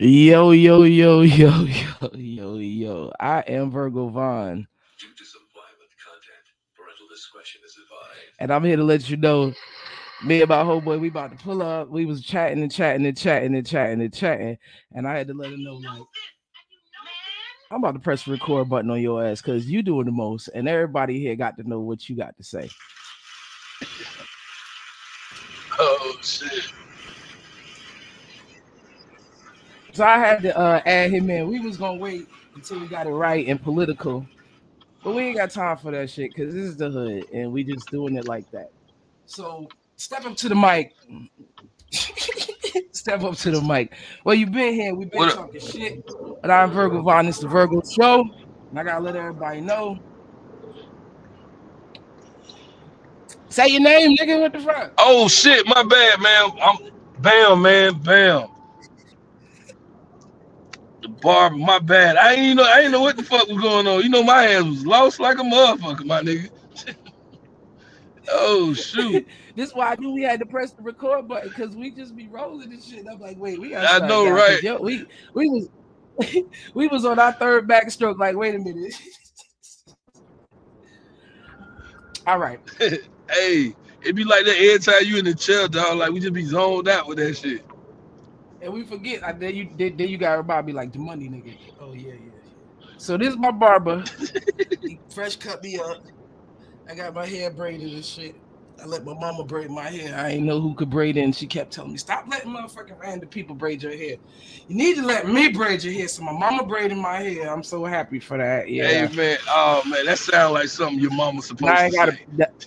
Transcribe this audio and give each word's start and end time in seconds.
Yo, 0.00 0.52
yo, 0.52 0.84
yo, 0.84 1.22
yo, 1.22 1.64
yo, 1.64 2.10
yo, 2.14 2.56
yo. 2.56 3.12
I 3.18 3.40
am 3.48 3.68
Virgo 3.72 4.08
Vonne. 4.08 4.64
Due 5.00 5.08
to 5.16 5.24
some 5.24 5.42
violent 5.52 5.90
content, 5.98 6.44
parental 6.76 7.08
discretion 7.10 7.62
is 7.66 7.76
advised. 7.82 8.30
And 8.38 8.52
I'm 8.52 8.62
here 8.62 8.76
to 8.76 8.84
let 8.84 9.10
you 9.10 9.16
know, 9.16 9.52
me 10.24 10.40
and 10.40 10.48
my 10.48 10.62
homeboy, 10.62 11.00
we 11.00 11.08
about 11.08 11.36
to 11.36 11.44
pull 11.44 11.64
up. 11.64 11.88
We 11.88 12.06
was 12.06 12.22
chatting 12.22 12.62
and 12.62 12.70
chatting 12.70 13.06
and 13.06 13.18
chatting 13.18 13.56
and 13.56 13.66
chatting 13.66 14.00
and 14.00 14.14
chatting. 14.14 14.56
And 14.94 15.08
I 15.08 15.18
had 15.18 15.26
to 15.26 15.34
let 15.34 15.50
him 15.50 15.64
know, 15.64 15.74
like, 15.74 16.02
I'm 17.72 17.82
about 17.82 17.94
to 17.94 18.00
press 18.00 18.22
the 18.22 18.30
record 18.30 18.68
button 18.68 18.92
on 18.92 19.02
your 19.02 19.26
ass 19.26 19.42
because 19.42 19.66
you 19.66 19.82
doing 19.82 20.06
the 20.06 20.12
most. 20.12 20.46
And 20.54 20.68
everybody 20.68 21.18
here 21.18 21.34
got 21.34 21.56
to 21.56 21.68
know 21.68 21.80
what 21.80 22.08
you 22.08 22.16
got 22.16 22.36
to 22.36 22.44
say. 22.44 22.70
Oh 25.76 26.16
shit. 26.22 26.72
So 29.98 30.04
I 30.04 30.16
had 30.16 30.42
to 30.42 30.56
uh, 30.56 30.80
add 30.86 31.10
him 31.10 31.28
in. 31.28 31.48
We 31.48 31.58
was 31.58 31.76
gonna 31.76 31.98
wait 31.98 32.28
until 32.54 32.78
we 32.78 32.86
got 32.86 33.08
it 33.08 33.10
right 33.10 33.48
and 33.48 33.60
political, 33.60 34.24
but 35.02 35.12
we 35.12 35.22
ain't 35.24 35.36
got 35.38 35.50
time 35.50 35.76
for 35.76 35.90
that 35.90 36.08
shit 36.08 36.32
because 36.32 36.54
this 36.54 36.66
is 36.66 36.76
the 36.76 36.88
hood 36.88 37.24
and 37.32 37.52
we 37.52 37.64
just 37.64 37.90
doing 37.90 38.14
it 38.14 38.28
like 38.28 38.48
that. 38.52 38.68
So 39.26 39.66
step 39.96 40.24
up 40.24 40.36
to 40.36 40.48
the 40.48 40.54
mic. 40.54 40.94
step 42.92 43.24
up 43.24 43.34
to 43.38 43.50
the 43.50 43.60
mic. 43.60 43.92
Well, 44.24 44.36
you've 44.36 44.52
been 44.52 44.72
here. 44.72 44.94
We've 44.94 45.10
been 45.10 45.18
What 45.18 45.30
up? 45.30 45.34
talking 45.34 45.60
shit. 45.60 46.04
But 46.42 46.52
I'm 46.52 46.70
Virgo 46.70 47.02
Vonne. 47.02 47.26
It's 47.26 47.40
the 47.40 47.48
Virgo 47.48 47.82
Show. 48.00 48.24
And 48.70 48.78
I 48.78 48.84
gotta 48.84 49.02
let 49.02 49.16
everybody 49.16 49.62
know. 49.62 49.98
Say 53.48 53.66
your 53.66 53.80
name, 53.80 54.16
nigga. 54.16 54.42
What 54.42 54.52
the 54.52 54.60
fuck? 54.60 54.92
Oh 54.96 55.26
shit, 55.26 55.66
my 55.66 55.82
bad, 55.82 56.20
man. 56.20 56.50
I'm 56.62 56.76
Bamm, 57.20 57.62
man, 57.62 57.94
Bamm. 57.94 58.57
Barber, 61.20 61.56
my 61.56 61.78
bad. 61.78 62.16
I 62.16 62.34
ain't 62.34 62.56
know 62.56 62.64
I 62.64 62.80
ain't 62.80 62.92
know 62.92 63.00
what 63.00 63.16
the 63.16 63.22
fuck 63.22 63.48
was 63.48 63.60
going 63.60 63.86
on. 63.86 64.02
You 64.02 64.08
know 64.08 64.22
my 64.22 64.42
hands 64.42 64.66
was 64.66 64.86
lost 64.86 65.20
like 65.20 65.38
a 65.38 65.42
motherfucker, 65.42 66.04
my 66.04 66.22
nigga. 66.22 66.50
oh 68.30 68.74
shoot. 68.74 69.26
This 69.58 69.70
is 69.70 69.74
why 69.74 69.90
I 69.90 69.96
knew 69.96 70.12
we 70.12 70.22
had 70.22 70.38
to 70.38 70.46
press 70.46 70.70
the 70.70 70.82
record 70.82 71.26
button 71.26 71.48
because 71.48 71.74
we 71.74 71.90
just 71.90 72.14
be 72.14 72.28
rolling 72.28 72.70
this 72.70 72.84
shit. 72.84 73.04
I'm 73.10 73.18
like, 73.18 73.36
wait, 73.40 73.60
we 73.60 73.70
got. 73.70 74.00
I 74.00 74.06
know, 74.06 74.30
right? 74.30 74.62
Yo, 74.62 74.76
we 74.80 75.04
we 75.34 75.48
was 75.48 75.68
we 76.74 76.86
was 76.86 77.04
on 77.04 77.18
our 77.18 77.32
third 77.32 77.66
backstroke. 77.66 78.18
Like, 78.18 78.36
wait 78.36 78.54
a 78.54 78.58
minute. 78.60 78.94
All 82.24 82.38
right, 82.38 82.60
hey, 82.78 83.74
it'd 84.02 84.14
be 84.14 84.22
like 84.22 84.44
that 84.44 84.56
every 84.56 84.78
time 84.78 85.02
you 85.04 85.18
in 85.18 85.24
the 85.24 85.34
chair, 85.34 85.66
dog. 85.66 85.98
Like 85.98 86.12
we 86.12 86.20
just 86.20 86.34
be 86.34 86.44
zoned 86.44 86.86
out 86.86 87.08
with 87.08 87.18
that 87.18 87.36
shit. 87.36 87.64
And 88.60 88.72
we 88.72 88.84
forget. 88.84 89.24
I 89.24 89.32
then 89.32 89.54
you 89.54 89.68
then, 89.76 89.96
then 89.96 90.08
you 90.08 90.18
got 90.18 90.32
everybody 90.32 90.68
be 90.68 90.72
like 90.72 90.92
the 90.92 90.98
money 90.98 91.28
nigga. 91.28 91.56
Oh 91.80 91.92
yeah, 91.92 92.14
yeah. 92.14 92.32
yeah. 92.34 92.92
So 92.98 93.16
this 93.16 93.28
is 93.30 93.38
my 93.38 93.50
barber. 93.52 94.04
he 94.84 95.00
fresh 95.14 95.36
cut 95.36 95.62
me 95.62 95.78
up. 95.78 95.98
I 96.88 96.94
got 96.94 97.14
my 97.14 97.26
hair 97.26 97.50
braided 97.50 97.92
and 97.92 98.04
shit. 98.04 98.36
I 98.82 98.86
let 98.86 99.04
my 99.04 99.14
mama 99.14 99.44
braid 99.44 99.70
my 99.70 99.90
hair. 99.90 100.16
I 100.16 100.30
ain't 100.30 100.44
know 100.46 100.60
who 100.60 100.74
could 100.74 100.90
braid 100.90 101.16
it, 101.16 101.22
and 101.22 101.34
she 101.34 101.46
kept 101.46 101.72
telling 101.72 101.92
me, 101.92 101.98
"Stop 101.98 102.26
letting 102.28 102.52
motherfucking 102.52 102.98
random 103.00 103.28
people 103.28 103.56
braid 103.56 103.82
your 103.82 103.96
hair. 103.96 104.16
You 104.68 104.76
need 104.76 104.96
to 104.96 105.06
let 105.06 105.28
me 105.28 105.48
braid 105.48 105.82
your 105.84 105.92
hair." 105.94 106.08
So 106.08 106.22
my 106.22 106.32
mama 106.32 106.64
braided 106.64 106.96
my 106.98 107.16
hair. 107.20 107.52
I'm 107.52 107.62
so 107.64 107.84
happy 107.84 108.20
for 108.20 108.38
that. 108.38 108.70
Yeah. 108.70 109.08
Hey 109.08 109.16
man, 109.16 109.38
oh 109.48 109.82
man, 109.86 110.06
that 110.06 110.18
sounds 110.18 110.54
like 110.54 110.68
something 110.68 111.00
your 111.00 111.12
mama 111.12 111.42
supposed 111.42 111.62
Now 111.66 111.74
I 111.80 111.84
ain't 111.86 111.94
to 111.94 111.96
gotta. 111.96 112.12
say. 112.12 112.26
that- 112.38 112.66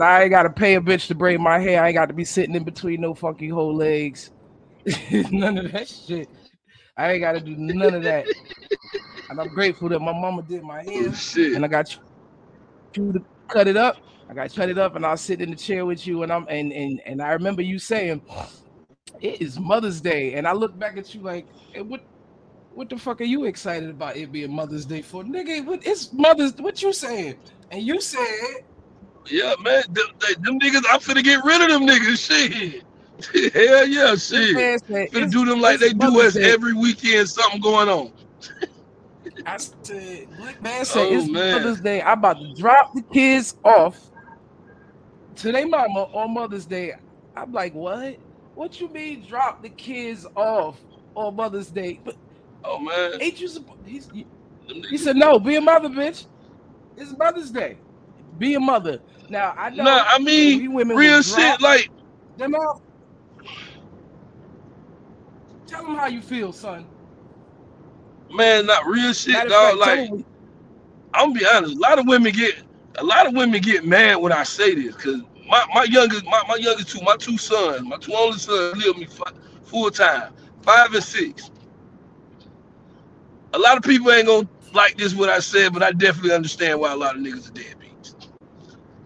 I 0.00 0.22
ain't 0.22 0.30
gotta 0.30 0.50
pay 0.50 0.76
a 0.76 0.80
bitch 0.80 1.08
to 1.08 1.14
braid 1.14 1.40
my 1.40 1.58
hair. 1.58 1.82
I 1.82 1.88
ain't 1.88 1.94
got 1.96 2.06
to 2.06 2.14
be 2.14 2.24
sitting 2.24 2.54
in 2.54 2.64
between 2.64 3.00
no 3.00 3.14
fucking 3.14 3.50
whole 3.50 3.74
legs. 3.74 4.30
none 5.30 5.58
of 5.58 5.72
that 5.72 5.88
shit. 5.88 6.28
I 6.96 7.12
ain't 7.12 7.20
got 7.22 7.32
to 7.32 7.40
do 7.40 7.56
none 7.56 7.94
of 7.94 8.02
that. 8.04 8.26
and 9.30 9.40
I'm 9.40 9.48
grateful 9.48 9.88
that 9.90 10.00
my 10.00 10.12
mama 10.12 10.42
did 10.42 10.62
my 10.62 10.82
hair, 10.82 11.08
Oh 11.08 11.12
shit. 11.12 11.54
and 11.54 11.64
I 11.64 11.68
got 11.68 11.96
you 12.96 13.12
to 13.12 13.24
cut 13.48 13.68
it 13.68 13.76
up. 13.76 13.96
I 14.28 14.34
got 14.34 14.54
cut 14.54 14.68
it 14.68 14.78
up, 14.78 14.96
and 14.96 15.06
I'll 15.06 15.16
sit 15.16 15.40
in 15.40 15.50
the 15.50 15.56
chair 15.56 15.86
with 15.86 16.06
you. 16.06 16.22
And 16.22 16.32
I'm 16.32 16.46
and 16.48 16.72
and 16.72 17.00
and 17.06 17.22
I 17.22 17.32
remember 17.32 17.62
you 17.62 17.78
saying, 17.78 18.22
"It 19.20 19.40
is 19.40 19.58
Mother's 19.58 20.00
Day," 20.00 20.34
and 20.34 20.46
I 20.46 20.52
look 20.52 20.78
back 20.78 20.96
at 20.98 21.14
you 21.14 21.22
like, 21.22 21.46
"Eh, 21.74 21.80
"What?" 21.80 22.02
What 22.70 22.88
the 22.90 22.96
fuck 22.96 23.20
are 23.20 23.24
you 23.24 23.44
excited 23.46 23.90
about 23.90 24.16
it 24.16 24.30
being 24.30 24.54
Mother's 24.54 24.86
Day 24.86 25.02
for? 25.02 25.24
Nigga, 25.24 25.64
what 25.66 25.84
it's 25.84 26.12
Mother's 26.12 26.54
what 26.58 26.80
you 26.80 26.92
saying? 26.92 27.36
And 27.72 27.82
you 27.82 28.00
said 28.00 28.24
Yeah, 29.28 29.54
man, 29.62 29.82
them, 29.90 30.06
them 30.42 30.60
niggas, 30.60 30.84
I'm 30.88 31.00
finna 31.00 31.24
get 31.24 31.44
rid 31.44 31.60
of 31.62 31.68
them 31.70 31.86
niggas. 31.88 32.28
Shit. 32.28 32.84
Hell 33.54 33.86
yeah, 33.86 34.10
This 34.12 34.28
shit. 34.28 34.54
man 34.54 34.78
said, 34.86 35.10
Finna 35.10 35.30
do 35.30 35.44
them 35.44 35.60
like 35.60 35.80
they 35.80 35.92
do 35.92 36.20
us 36.20 36.34
Day. 36.34 36.52
every 36.52 36.72
weekend, 36.74 37.28
something 37.28 37.60
going 37.60 37.88
on. 37.88 38.12
I 39.46 39.56
said, 39.58 40.28
Black 40.36 40.62
man 40.62 40.84
said 40.84 41.08
Oh, 41.08 41.16
it's 41.16 41.28
man. 41.28 41.52
Mother's 41.62 41.80
Day. 41.80 42.02
I'm 42.02 42.18
about 42.18 42.40
to 42.40 42.54
drop 42.54 42.92
the 42.94 43.02
kids 43.12 43.56
off 43.64 43.98
to 45.36 45.52
their 45.52 45.66
mama 45.66 46.02
on 46.12 46.34
Mother's 46.34 46.66
Day. 46.66 46.92
I'm 47.36 47.52
like, 47.52 47.74
what? 47.74 48.18
What 48.54 48.80
you 48.80 48.92
mean 48.92 49.24
drop 49.26 49.62
the 49.62 49.70
kids 49.70 50.26
off 50.36 50.80
on 51.14 51.36
Mother's 51.36 51.70
Day? 51.70 52.00
But 52.04 52.16
Oh 52.64 52.78
man. 52.78 53.12
ain't 53.20 53.40
you 53.40 53.48
supposed? 53.48 53.80
He's, 53.86 54.08
he, 54.12 54.26
Them 54.68 54.82
he 54.90 54.98
said, 54.98 55.16
no, 55.16 55.38
be 55.38 55.56
a 55.56 55.60
mother, 55.60 55.88
bitch. 55.88 56.26
It's 56.96 57.16
Mother's 57.16 57.50
Day. 57.50 57.78
Be 58.36 58.54
a 58.54 58.60
mother. 58.60 59.00
Now 59.28 59.54
I 59.56 59.70
know. 59.70 59.84
Nah, 59.84 60.04
I 60.06 60.18
mean, 60.18 60.72
women 60.72 60.96
real 60.96 61.22
shit, 61.22 61.36
drop 61.36 61.60
like, 61.60 61.90
them 62.36 62.54
off. 62.54 62.80
Tell 65.68 65.84
them 65.84 65.96
how 65.96 66.06
you 66.06 66.22
feel, 66.22 66.52
son. 66.52 66.86
man, 68.34 68.66
not 68.66 68.86
real 68.86 69.12
shit, 69.12 69.34
Matter 69.34 69.50
dog. 69.50 69.78
fact, 69.80 70.08
tell 70.08 70.24
I'm 71.14 71.28
gonna 71.30 71.40
be 71.40 71.46
honest, 71.46 71.76
a 71.76 71.78
lot 71.78 71.98
of 71.98 72.06
women 72.06 72.32
get 72.32 72.54
a 72.96 73.04
lot 73.04 73.26
of 73.26 73.34
women 73.34 73.60
get 73.60 73.84
mad 73.84 74.16
when 74.16 74.32
I 74.32 74.42
say 74.44 74.74
this, 74.74 74.96
cause 74.96 75.20
my, 75.48 75.64
my 75.74 75.84
youngest, 75.84 76.24
my, 76.24 76.42
my 76.48 76.56
youngest 76.56 76.90
two, 76.90 77.00
my 77.02 77.16
two 77.16 77.38
sons, 77.38 77.82
my 77.82 77.96
two 77.98 78.14
only 78.14 78.38
sons 78.38 78.76
live 78.84 78.96
me 78.98 79.06
full 79.64 79.90
time, 79.90 80.32
five 80.62 80.92
and 80.94 81.04
six. 81.04 81.50
A 83.54 83.58
lot 83.58 83.76
of 83.76 83.82
people 83.82 84.10
ain't 84.12 84.26
gonna 84.26 84.48
like 84.74 84.96
this 84.96 85.14
what 85.14 85.28
I 85.28 85.38
said, 85.40 85.72
but 85.72 85.82
I 85.82 85.92
definitely 85.92 86.32
understand 86.34 86.80
why 86.80 86.92
a 86.92 86.96
lot 86.96 87.16
of 87.16 87.22
niggas 87.22 87.48
are 87.48 87.52
deadbeats. 87.52 88.14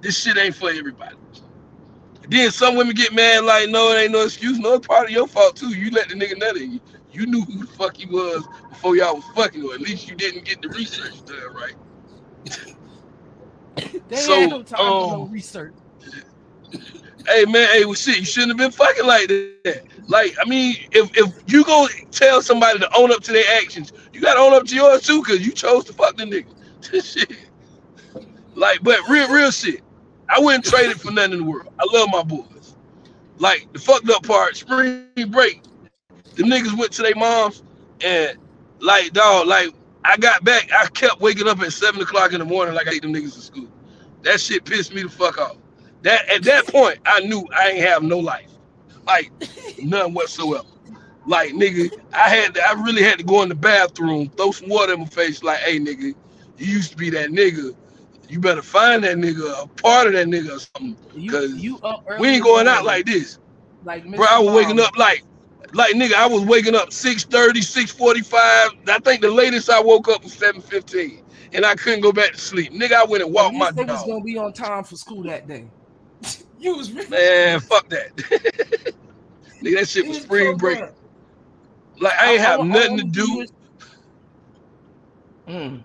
This 0.01 0.19
shit 0.19 0.39
ain't 0.39 0.55
for 0.56 0.71
everybody. 0.71 1.17
Then 2.28 2.50
some 2.50 2.77
women 2.77 2.94
get 2.94 3.12
mad 3.12 3.44
like, 3.44 3.69
no, 3.69 3.91
it 3.93 4.00
ain't 4.03 4.12
no 4.12 4.25
excuse. 4.25 4.59
No, 4.59 4.75
it's 4.75 4.87
part 4.87 5.06
of 5.06 5.10
your 5.10 5.27
fault 5.27 5.56
too. 5.56 5.71
You 5.71 5.91
let 5.91 6.09
the 6.09 6.15
nigga 6.15 6.38
nut 6.38 6.56
in 6.56 6.72
you. 6.72 6.81
You 7.12 7.27
knew 7.27 7.43
who 7.43 7.59
the 7.59 7.66
fuck 7.66 7.97
he 7.97 8.06
was 8.06 8.47
before 8.71 8.97
y'all 8.97 9.16
was 9.16 9.25
fucking, 9.34 9.62
or 9.62 9.75
at 9.75 9.81
least 9.81 10.09
you 10.09 10.15
didn't 10.16 10.44
get 10.44 10.62
the 10.62 10.69
research 10.69 11.25
done 11.25 11.53
right. 11.55 11.75
They 14.09 14.16
So, 14.16 14.34
ain't 14.43 14.50
no 14.50 14.62
time 14.62 14.97
for 14.97 15.06
no 15.06 15.22
um, 15.22 15.27
research. 15.27 15.77
Hey 17.27 17.44
man, 17.44 17.69
hey, 17.72 17.84
well 17.84 17.94
shit, 17.94 18.19
you 18.19 18.25
shouldn't 18.25 18.50
have 18.53 18.59
been 18.59 18.71
fucking 18.72 19.06
like 19.06 19.28
that. 19.28 19.54
Like, 19.77 20.06
I 20.16 20.49
mean, 20.49 20.49
if 20.62 20.83
if 20.87 21.09
you 21.22 21.37
go 21.37 21.59
tell 22.10 22.16
somebody 22.16 22.56
to 22.56 22.66
own 22.75 22.91
up 22.91 23.04
to 23.04 23.33
their 23.33 23.34
actions, 23.44 23.93
you 24.12 24.21
gotta 24.21 24.28
own 24.28 24.53
up 24.53 24.65
to 24.65 24.75
yours 24.75 25.03
too, 25.03 25.22
cause 25.22 25.41
you 25.41 25.53
chose 25.53 25.84
to 25.84 25.93
fuck 25.93 26.16
the 26.16 26.25
nigga. 26.25 26.47
shit. 27.04 27.31
Like, 28.54 28.83
but 28.83 28.99
real, 29.09 29.28
real 29.28 29.50
shit. 29.50 29.83
I 30.32 30.41
wouldn't 30.41 30.65
trade 30.65 30.88
it 30.88 30.98
for 30.98 31.10
nothing 31.10 31.32
in 31.32 31.38
the 31.41 31.44
world. 31.44 31.69
I 31.78 31.84
love 31.93 32.09
my 32.10 32.22
boys. 32.22 32.75
Like 33.37 33.70
the 33.75 33.78
fucked 33.78 34.09
up 34.09 34.22
part, 34.26 34.56
spring 34.56 35.04
break. 35.28 35.62
The 36.37 36.44
niggas 36.44 36.76
went 36.78 36.91
to 36.93 37.03
their 37.03 37.15
moms 37.15 37.62
and 38.03 38.38
like 38.81 39.12
dog, 39.12 39.47
like 39.47 39.75
I 40.04 40.16
got 40.16 40.42
back, 40.42 40.71
I 40.72 40.87
kept 40.87 41.21
waking 41.21 41.48
up 41.48 41.60
at 41.60 41.72
seven 41.75 42.00
o'clock 42.00 42.32
in 42.32 42.38
the 42.38 42.47
morning 42.47 42.75
like 42.75 42.88
I 42.88 42.92
ate 42.92 43.03
them 43.03 43.12
niggas 43.12 43.34
to 43.34 43.41
school. 43.42 43.69
That 44.22 44.41
shit 44.41 44.65
pissed 44.65 44.94
me 44.94 45.03
the 45.03 45.10
fuck 45.10 45.37
off. 45.37 45.59
That 46.00 46.26
at 46.31 46.42
that 46.44 46.66
point, 46.66 46.98
I 47.04 47.21
knew 47.21 47.47
I 47.54 47.71
ain't 47.71 47.84
have 47.84 48.03
no 48.03 48.19
life, 48.19 48.50
like 49.06 49.31
none 49.82 50.15
whatsoever. 50.15 50.66
Like 51.27 51.51
nigga, 51.53 51.92
I 52.15 52.30
had 52.30 52.54
to, 52.54 52.66
I 52.66 52.72
really 52.72 53.03
had 53.03 53.18
to 53.18 53.24
go 53.24 53.42
in 53.42 53.51
the 53.51 53.54
bathroom, 53.54 54.30
throw 54.30 54.51
some 54.51 54.71
water 54.71 54.95
in 54.95 55.01
my 55.01 55.07
face, 55.07 55.42
like, 55.42 55.59
hey 55.59 55.78
nigga, 55.78 56.15
you 56.57 56.66
used 56.66 56.92
to 56.92 56.97
be 56.97 57.10
that 57.10 57.28
nigga. 57.28 57.77
You 58.28 58.41
better 58.41 58.63
find 58.63 59.04
that 59.04 59.16
nigga, 59.16 59.63
a 59.65 59.66
part 59.66 60.07
of 60.07 60.13
that 60.15 60.27
nigga 60.27 60.57
or 60.57 60.60
something. 60.60 60.97
Cause 61.28 61.54
you 61.54 61.78
up 61.80 62.04
early 62.09 62.21
We 62.21 62.28
ain't 62.28 62.45
going 62.45 62.69
out 62.69 62.84
like 62.84 63.07
this. 63.07 63.39
like 63.84 64.04
Bro, 64.16 64.27
I 64.27 64.39
was 64.39 64.54
waking 64.54 64.80
up 64.80 64.97
like, 64.97 65.24
like 65.74 65.95
nigga, 65.95 66.15
I 66.15 66.27
was 66.27 66.42
waking 66.45 66.74
up 66.74 66.91
6:30, 66.91 67.63
6:45. 67.63 68.89
I 68.89 68.98
think 69.01 69.21
the 69.21 69.30
latest 69.30 69.71
I 69.71 69.80
woke 69.80 70.09
up 70.09 70.22
was 70.22 70.34
7:15, 70.34 71.22
and 71.53 71.66
I 71.66 71.74
couldn't 71.74 72.01
go 72.01 72.13
back 72.13 72.33
to 72.33 72.39
sleep. 72.39 72.72
Nigga, 72.72 72.92
I 72.92 73.04
went 73.04 73.22
and 73.22 73.33
walked 73.33 73.54
my 73.54 73.71
they 73.71 73.84
was 73.84 74.04
gonna 74.04 74.22
be 74.22 74.39
on 74.39 74.53
time 74.53 74.84
for 74.84 74.97
school 74.97 75.22
that 75.24 75.47
day. 75.47 75.66
you 76.59 76.77
was 76.77 76.92
really 76.92 77.09
Man, 77.09 77.60
fuck 77.60 77.89
that. 77.91 78.16
nigga, 79.63 79.77
that 79.78 79.89
shit 79.89 80.07
was 80.09 80.22
spring 80.22 80.53
so 80.53 80.57
break. 80.59 80.80
Like 82.01 82.15
I 82.19 82.33
ain't 82.33 82.41
I- 82.41 82.45
have 82.45 82.60
I- 82.60 82.63
I 82.63 82.66
nothing 82.66 82.97
to 82.98 83.04
do. 83.04 83.47
Mm. 85.48 85.83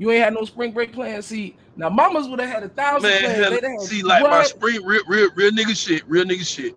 You 0.00 0.10
ain't 0.10 0.24
had 0.24 0.32
no 0.32 0.44
spring 0.46 0.72
break 0.72 0.94
plans. 0.94 1.26
See, 1.26 1.54
now 1.76 1.90
mamas 1.90 2.26
would 2.26 2.40
have 2.40 2.48
had 2.48 2.62
a 2.62 2.70
thousand 2.70 3.10
Man, 3.10 3.20
plans. 3.20 3.60
Had 3.60 3.80
see, 3.82 4.02
like 4.02 4.22
my 4.22 4.44
spring, 4.44 4.82
real, 4.82 5.02
real, 5.06 5.28
real 5.34 5.50
nigga 5.50 5.76
shit, 5.76 6.02
real 6.08 6.24
nigga 6.24 6.46
shit. 6.46 6.74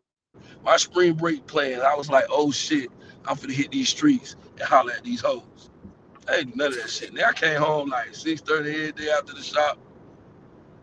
My 0.65 0.75
spring 0.75 1.13
break 1.13 1.47
plans, 1.47 1.81
I 1.81 1.95
was 1.95 2.09
like, 2.09 2.25
oh 2.29 2.51
shit, 2.51 2.89
I'm 3.25 3.37
finna 3.37 3.53
hit 3.53 3.71
these 3.71 3.87
streets 3.87 4.35
and 4.59 4.67
holler 4.67 4.91
at 4.91 5.05
these 5.05 5.21
hoes. 5.21 5.69
I 6.29 6.39
ain't 6.39 6.55
none 6.57 6.73
of 6.73 6.75
that 6.81 6.89
shit. 6.89 7.13
Nigga, 7.13 7.27
I 7.27 7.31
came 7.31 7.61
home 7.61 7.89
like 7.89 8.11
6.30 8.11 8.59
every 8.59 8.91
day 8.91 9.09
after 9.09 9.33
the 9.33 9.41
shop. 9.41 9.77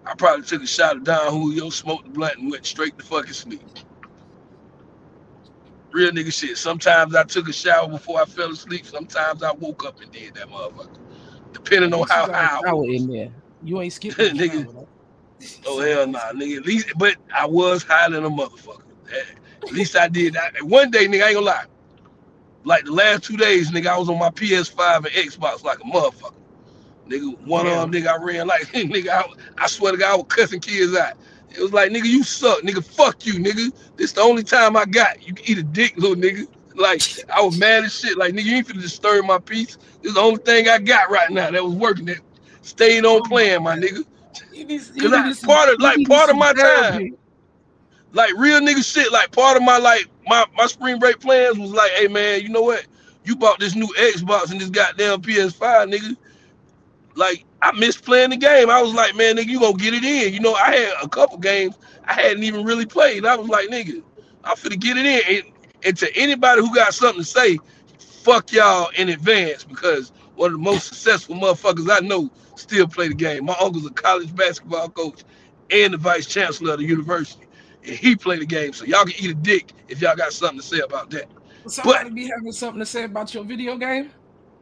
I 0.07 0.15
probably 0.15 0.47
took 0.47 0.63
a 0.63 0.67
shot 0.67 0.97
of 0.97 1.05
Don 1.05 1.31
Julio, 1.31 1.69
smoked 1.69 2.05
the 2.07 2.11
blunt, 2.11 2.39
and 2.39 2.51
went 2.51 2.65
straight 2.65 2.99
to 2.99 3.05
fucking 3.05 3.35
sleep. 3.35 3.63
Real 5.93 6.11
nigga 6.11 6.33
shit. 6.33 6.57
Sometimes 6.57 7.15
I 7.15 7.25
took 7.25 7.49
a 7.49 7.53
shower 7.53 7.87
before 7.87 8.23
I 8.23 8.25
fell 8.25 8.51
asleep. 8.51 8.87
Sometimes 8.87 9.43
I 9.43 9.53
woke 9.53 9.85
up 9.85 10.01
and 10.01 10.11
did 10.11 10.35
that 10.37 10.49
motherfucker. 10.49 10.97
Depending 11.52 11.93
on 11.94 12.06
how 12.08 12.31
high. 12.31 12.61
I 12.67 12.73
was 12.73 12.88
in 12.88 13.11
there. 13.11 13.31
You 13.62 13.81
ain't 13.81 13.93
skipping. 13.93 14.37
nigga. 14.37 14.87
Oh 15.67 15.81
hell 15.81 16.06
nah, 16.06 16.32
nigga. 16.32 16.58
At 16.58 16.67
least, 16.67 16.93
but 16.97 17.17
I 17.35 17.47
was 17.47 17.82
higher 17.82 18.11
than 18.11 18.25
a 18.25 18.31
motherfucker. 18.31 18.82
At 19.62 19.73
least 19.73 19.97
I 19.97 20.08
did 20.08 20.35
that. 20.35 20.62
One 20.62 20.91
day, 20.91 21.06
nigga, 21.06 21.23
I 21.23 21.26
ain't 21.29 21.35
gonna 21.35 21.47
lie. 21.47 21.64
Like 22.64 22.85
the 22.85 22.93
last 22.93 23.25
two 23.25 23.37
days, 23.37 23.70
nigga, 23.70 23.87
I 23.87 23.99
was 23.99 24.08
on 24.08 24.19
my 24.19 24.31
PS5 24.31 24.97
and 24.97 25.06
Xbox 25.06 25.64
like 25.64 25.79
a 25.79 25.85
motherfucker. 25.85 26.35
Nigga, 27.08 27.38
one 27.47 27.67
yeah. 27.67 27.82
of 27.82 27.91
them, 27.91 28.03
nigga, 28.03 28.08
I 28.08 28.23
ran 28.23 28.46
like, 28.46 28.62
nigga, 28.69 29.08
I, 29.08 29.25
I 29.58 29.67
swear 29.67 29.93
to 29.93 29.99
God, 29.99 30.12
I 30.12 30.17
was 30.17 30.26
cussing 30.29 30.61
kids 30.61 30.94
out. 30.94 31.14
It 31.50 31.61
was 31.61 31.73
like, 31.73 31.91
nigga, 31.91 32.05
you 32.05 32.23
suck, 32.23 32.61
nigga, 32.61 32.85
fuck 32.85 33.26
you, 33.26 33.35
nigga. 33.35 33.73
This 33.96 34.12
the 34.12 34.20
only 34.20 34.44
time 34.44 34.76
I 34.76 34.85
got. 34.85 35.26
You 35.26 35.35
can 35.35 35.50
eat 35.50 35.58
a 35.58 35.62
dick, 35.62 35.96
little 35.96 36.17
nigga. 36.17 36.46
Like, 36.81 37.03
I 37.31 37.43
was 37.43 37.59
mad 37.59 37.85
as 37.85 37.99
shit. 37.99 38.17
Like, 38.17 38.32
nigga, 38.32 38.44
you 38.44 38.56
ain't 38.56 38.69
finna 38.69 38.81
disturb 38.81 39.25
my 39.27 39.38
peace. 39.38 39.77
This 40.03 40.11
is 40.11 40.15
the 40.15 40.21
only 40.21 40.38
thing 40.38 40.69
I 40.69 40.79
got 40.79 41.11
right 41.11 41.31
now 41.31 41.50
that 41.50 41.62
was 41.62 41.75
working. 41.75 42.06
That 42.06 42.19
staying 42.62 43.05
on 43.05 43.23
playing, 43.29 43.62
my 43.62 43.77
nigga. 43.77 44.05
Cause 45.00 45.12
I, 45.12 45.47
part 45.47 45.69
of 45.69 45.81
like 45.81 46.06
part 46.06 46.31
of 46.31 46.37
my 46.37 46.53
time, 46.53 47.17
like 48.12 48.32
real 48.37 48.61
nigga 48.61 48.85
shit. 48.85 49.11
Like 49.11 49.32
part 49.32 49.56
of 49.56 49.62
my 49.62 49.79
like 49.79 50.06
my 50.27 50.44
my 50.56 50.67
spring 50.67 50.99
break 50.99 51.19
plans 51.21 51.59
was 51.59 51.73
like, 51.73 51.91
hey 51.93 52.09
man, 52.09 52.43
you 52.43 52.49
know 52.49 52.62
what? 52.62 52.87
You 53.25 53.37
bought 53.37 53.59
this 53.59 53.75
new 53.75 53.88
Xbox 53.99 54.50
and 54.50 54.61
this 54.61 54.71
goddamn 54.71 55.23
PS5, 55.23 55.93
nigga. 55.93 56.17
Like 57.15 57.44
I 57.62 57.73
missed 57.73 58.05
playing 58.05 58.31
the 58.31 58.37
game. 58.37 58.71
I 58.71 58.81
was 58.82 58.94
like, 58.94 59.17
man, 59.17 59.37
nigga, 59.37 59.47
you 59.47 59.61
gonna 59.61 59.77
get 59.77 59.94
it 59.94 60.05
in. 60.05 60.32
You 60.32 60.41
know, 60.41 60.55
I 60.55 60.77
had 60.77 60.94
a 61.03 61.09
couple 61.09 61.38
games 61.38 61.77
I 62.05 62.15
hadn't 62.15 62.43
even 62.43 62.65
really 62.65 62.87
played. 62.87 63.25
I 63.25 63.37
was 63.37 63.49
like, 63.49 63.69
nigga, 63.69 64.03
I'm 64.44 64.56
finna 64.56 64.79
get 64.79 64.97
it 64.97 65.06
in. 65.06 65.37
And, 65.37 65.55
and 65.85 65.97
to 65.97 66.17
anybody 66.17 66.61
who 66.61 66.75
got 66.75 66.94
something 66.94 67.23
to 67.23 67.29
say, 67.29 67.59
fuck 67.99 68.53
y'all 68.53 68.91
in 68.97 69.09
advance 69.09 69.65
because 69.65 70.12
one 70.35 70.49
of 70.49 70.53
the 70.53 70.62
most 70.62 70.88
successful 70.88 71.35
motherfuckers 71.37 71.88
I 71.91 72.06
know 72.06 72.31
still 72.56 72.87
play 72.87 73.09
the 73.09 73.15
game. 73.15 73.47
My 73.47 73.56
uncle's 73.61 73.87
a 73.87 73.91
college 73.91 74.35
basketball 74.35 74.88
coach 74.91 75.23
and 75.71 75.94
the 75.94 75.99
vice 75.99 76.27
chancellor 76.27 76.75
of 76.75 76.81
the 76.81 76.85
university. 76.85 77.47
And 77.85 77.97
he 77.97 78.17
played 78.17 78.41
the 78.41 78.47
game. 78.47 78.73
So 78.73 78.85
y'all 78.85 79.05
can 79.05 79.15
eat 79.19 79.31
a 79.31 79.35
dick 79.35 79.73
if 79.88 80.00
y'all 80.00 80.17
got 80.17 80.32
something 80.32 80.59
to 80.61 80.65
say 80.65 80.81
about 80.81 81.11
that. 81.11 81.27
Somebody 81.67 82.09
but, 82.11 82.15
be 82.15 82.29
having 82.29 82.53
something 82.53 82.81
to 82.81 82.87
say 82.87 83.05
about 83.05 83.32
your 83.35 83.44
video 83.44 83.77
game? 83.77 84.11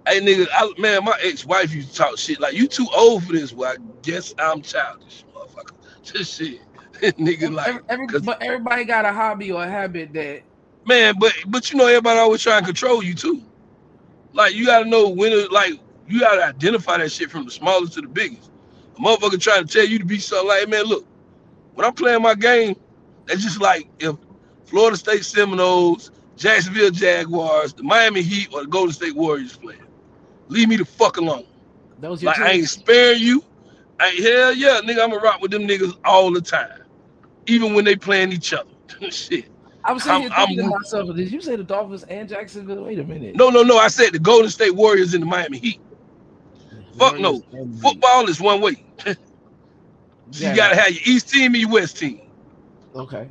Hey 0.06 0.20
nigga, 0.20 0.46
I, 0.52 0.72
man, 0.78 1.04
my 1.04 1.18
ex-wife 1.22 1.74
used 1.74 1.90
to 1.92 1.94
talk 1.96 2.18
shit 2.18 2.40
like 2.40 2.54
you 2.54 2.66
too 2.66 2.86
old 2.96 3.24
for 3.24 3.32
this. 3.32 3.52
Well, 3.52 3.72
I 3.72 3.76
guess 4.02 4.34
I'm 4.38 4.62
childish, 4.62 5.24
motherfucker. 5.34 5.72
Just 6.02 6.38
shit, 6.38 6.60
nigga. 7.18 7.52
Like, 7.52 7.82
every, 7.88 8.06
every, 8.06 8.20
but 8.20 8.42
everybody 8.42 8.84
got 8.84 9.04
a 9.04 9.12
hobby 9.12 9.52
or 9.52 9.62
a 9.62 9.68
habit 9.68 10.12
that. 10.14 10.42
Man, 10.88 11.16
but 11.18 11.34
but 11.46 11.70
you 11.70 11.76
know 11.76 11.86
everybody 11.86 12.18
always 12.18 12.42
try 12.42 12.56
and 12.56 12.64
control 12.64 13.02
you 13.02 13.12
too. 13.12 13.42
Like 14.32 14.54
you 14.54 14.64
gotta 14.64 14.88
know 14.88 15.10
when 15.10 15.32
it, 15.32 15.52
like 15.52 15.74
you 16.08 16.20
gotta 16.20 16.42
identify 16.46 16.96
that 16.96 17.12
shit 17.12 17.30
from 17.30 17.44
the 17.44 17.50
smallest 17.50 17.92
to 17.92 18.00
the 18.00 18.08
biggest. 18.08 18.50
A 18.96 19.00
motherfucker 19.00 19.38
trying 19.38 19.66
to 19.66 19.70
tell 19.70 19.86
you 19.86 19.98
to 19.98 20.06
be 20.06 20.18
something 20.18 20.48
like, 20.48 20.66
man, 20.66 20.84
look, 20.84 21.04
when 21.74 21.86
I'm 21.86 21.92
playing 21.92 22.22
my 22.22 22.34
game, 22.34 22.74
that's 23.26 23.42
just 23.42 23.60
like 23.60 23.86
if 23.98 24.16
Florida 24.64 24.96
State 24.96 25.26
Seminoles, 25.26 26.10
Jacksonville 26.38 26.90
Jaguars, 26.90 27.74
the 27.74 27.82
Miami 27.82 28.22
Heat, 28.22 28.48
or 28.54 28.62
the 28.62 28.68
Golden 28.68 28.94
State 28.94 29.14
Warriors 29.14 29.58
playing. 29.58 29.82
Leave 30.48 30.70
me 30.70 30.76
the 30.76 30.86
fuck 30.86 31.18
alone. 31.18 31.44
Those 32.00 32.24
like 32.24 32.38
I 32.38 32.52
ain't 32.52 32.68
sparing 32.68 33.20
you. 33.20 33.44
I 34.00 34.08
ain't, 34.08 34.24
hell 34.24 34.54
yeah, 34.54 34.80
nigga, 34.82 35.04
I'ma 35.04 35.16
rock 35.16 35.42
with 35.42 35.50
them 35.50 35.68
niggas 35.68 35.98
all 36.06 36.32
the 36.32 36.40
time. 36.40 36.82
Even 37.46 37.74
when 37.74 37.84
they 37.84 37.94
playing 37.94 38.32
each 38.32 38.54
other. 38.54 38.70
Shit. 39.10 39.50
I 39.88 39.92
was 39.92 40.02
saying 40.02 40.30
I'm, 40.30 40.48
thinking 40.48 40.66
I'm, 40.66 40.70
to 40.70 40.78
myself, 40.78 41.16
did 41.16 41.32
you 41.32 41.40
say 41.40 41.56
the 41.56 41.64
Dolphins 41.64 42.02
and 42.04 42.28
Jacksonville? 42.28 42.84
Wait 42.84 42.98
a 42.98 43.04
minute. 43.04 43.34
No, 43.36 43.48
no, 43.48 43.62
no. 43.62 43.78
I 43.78 43.88
said 43.88 44.12
the 44.12 44.18
Golden 44.18 44.50
State 44.50 44.74
Warriors 44.74 45.14
and 45.14 45.22
the 45.22 45.26
Miami 45.26 45.56
Heat. 45.58 45.80
Fuck 46.98 47.18
no. 47.18 47.42
Football 47.80 48.28
is 48.28 48.38
one 48.38 48.60
way. 48.60 48.84
you 49.06 49.14
yeah, 50.32 50.54
gotta 50.54 50.76
have 50.76 50.90
your 50.90 51.00
East 51.06 51.30
team 51.30 51.54
and 51.54 51.62
your 51.62 51.70
West 51.70 51.96
team. 51.96 52.20
Okay. 52.94 53.30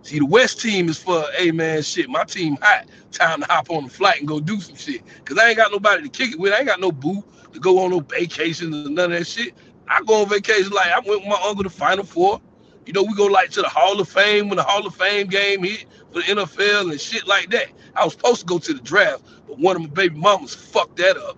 See, 0.00 0.18
the 0.18 0.24
West 0.24 0.62
team 0.62 0.88
is 0.88 0.96
for, 0.96 1.24
hey 1.36 1.50
man, 1.50 1.82
shit, 1.82 2.08
my 2.08 2.24
team 2.24 2.56
hot. 2.62 2.86
Time 3.12 3.42
to 3.42 3.46
hop 3.46 3.70
on 3.70 3.84
the 3.84 3.90
flight 3.90 4.20
and 4.20 4.26
go 4.26 4.40
do 4.40 4.58
some 4.58 4.76
shit. 4.76 5.02
Cause 5.26 5.36
I 5.36 5.48
ain't 5.48 5.58
got 5.58 5.72
nobody 5.72 6.04
to 6.04 6.08
kick 6.08 6.32
it 6.32 6.38
with. 6.38 6.54
I 6.54 6.58
ain't 6.58 6.66
got 6.66 6.80
no 6.80 6.90
boo 6.90 7.22
to 7.52 7.60
go 7.60 7.80
on 7.80 7.90
no 7.90 8.00
vacations 8.00 8.74
and 8.74 8.94
none 8.94 9.12
of 9.12 9.18
that 9.18 9.26
shit. 9.26 9.52
I 9.88 10.00
go 10.06 10.22
on 10.22 10.28
vacation 10.30 10.70
like 10.70 10.90
I 10.90 11.00
went 11.00 11.20
with 11.20 11.28
my 11.28 11.40
uncle 11.44 11.64
to 11.64 11.70
Final 11.70 12.04
Four. 12.04 12.40
You 12.86 12.92
know, 12.94 13.02
we 13.02 13.14
go 13.14 13.26
like 13.26 13.50
to 13.50 13.62
the 13.62 13.68
Hall 13.68 14.00
of 14.00 14.08
Fame 14.08 14.48
when 14.48 14.56
the 14.56 14.62
Hall 14.64 14.86
of 14.86 14.94
Fame 14.94 15.28
game 15.28 15.64
hit 15.64 15.86
for 16.12 16.20
the 16.20 16.26
NFL 16.26 16.90
and 16.92 17.00
shit 17.00 17.26
like 17.26 17.50
that. 17.50 17.68
I 17.96 18.04
was 18.04 18.14
supposed 18.14 18.40
to 18.40 18.46
go 18.46 18.58
to 18.60 18.74
the 18.74 18.80
draft, 18.80 19.24
but 19.48 19.58
one 19.58 19.76
of 19.76 19.82
my 19.82 19.88
baby 19.88 20.16
mamas 20.16 20.54
fucked 20.54 20.96
that 20.98 21.16
up. 21.16 21.36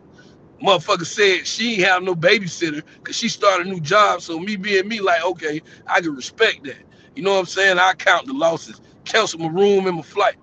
Motherfucker 0.62 1.06
said 1.06 1.46
she 1.46 1.74
ain't 1.74 1.84
have 1.84 2.02
no 2.02 2.14
babysitter 2.14 2.82
because 2.96 3.16
she 3.16 3.28
started 3.28 3.66
a 3.66 3.70
new 3.70 3.80
job. 3.80 4.22
So 4.22 4.38
me 4.38 4.56
being 4.56 4.88
me, 4.88 5.00
like, 5.00 5.24
okay, 5.24 5.62
I 5.86 6.00
can 6.00 6.14
respect 6.16 6.64
that. 6.64 6.78
You 7.16 7.22
know 7.22 7.32
what 7.34 7.40
I'm 7.40 7.46
saying? 7.46 7.78
I 7.78 7.94
count 7.94 8.26
the 8.26 8.32
losses, 8.34 8.80
cancel 9.04 9.40
my 9.40 9.48
room 9.48 9.86
and 9.86 9.96
my 9.96 10.02
flight. 10.02 10.36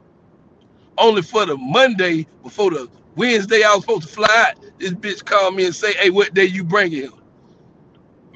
Only 0.98 1.22
for 1.22 1.46
the 1.46 1.58
Monday 1.58 2.28
before 2.44 2.72
the 2.72 2.90
Wednesday 3.16 3.63
I 3.63 3.74
was 3.75 3.84
supposed 3.84 4.04
to 4.04 4.10
fly 4.10 4.48
out, 4.50 4.63
this 4.80 4.92
bitch 4.92 5.25
called 5.25 5.56
me 5.56 5.66
and 5.66 5.75
say, 5.75 5.94
hey, 5.94 6.10
what 6.10 6.34
day 6.34 6.46
you 6.46 6.63
bringing 6.63 7.04
him? 7.04 7.13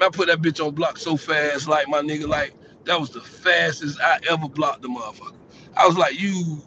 I 0.02 0.10
put 0.10 0.28
that 0.28 0.42
bitch 0.42 0.66
on 0.66 0.76
block 0.76 0.98
so 0.98 1.18
fast, 1.18 1.68
like 1.68 1.88
my 1.90 2.02
nigga, 2.02 2.28
like 2.28 2.54
that 2.86 3.00
was 3.00 3.10
the 3.10 3.22
fastest 3.22 4.00
I 4.02 4.20
ever 4.30 4.48
blocked 4.48 4.82
the 4.82 4.88
motherfucker. 4.88 5.36
I 5.78 5.88
was 5.88 5.98
like, 5.98 6.20
you 6.20 6.62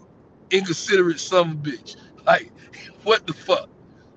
inconsiderate 0.51 1.21
son 1.21 1.51
of 1.51 1.53
a 1.55 1.71
bitch. 1.71 1.97
Like, 2.25 2.53
what 3.05 3.27
the 3.27 3.33
fuck? 3.33 3.69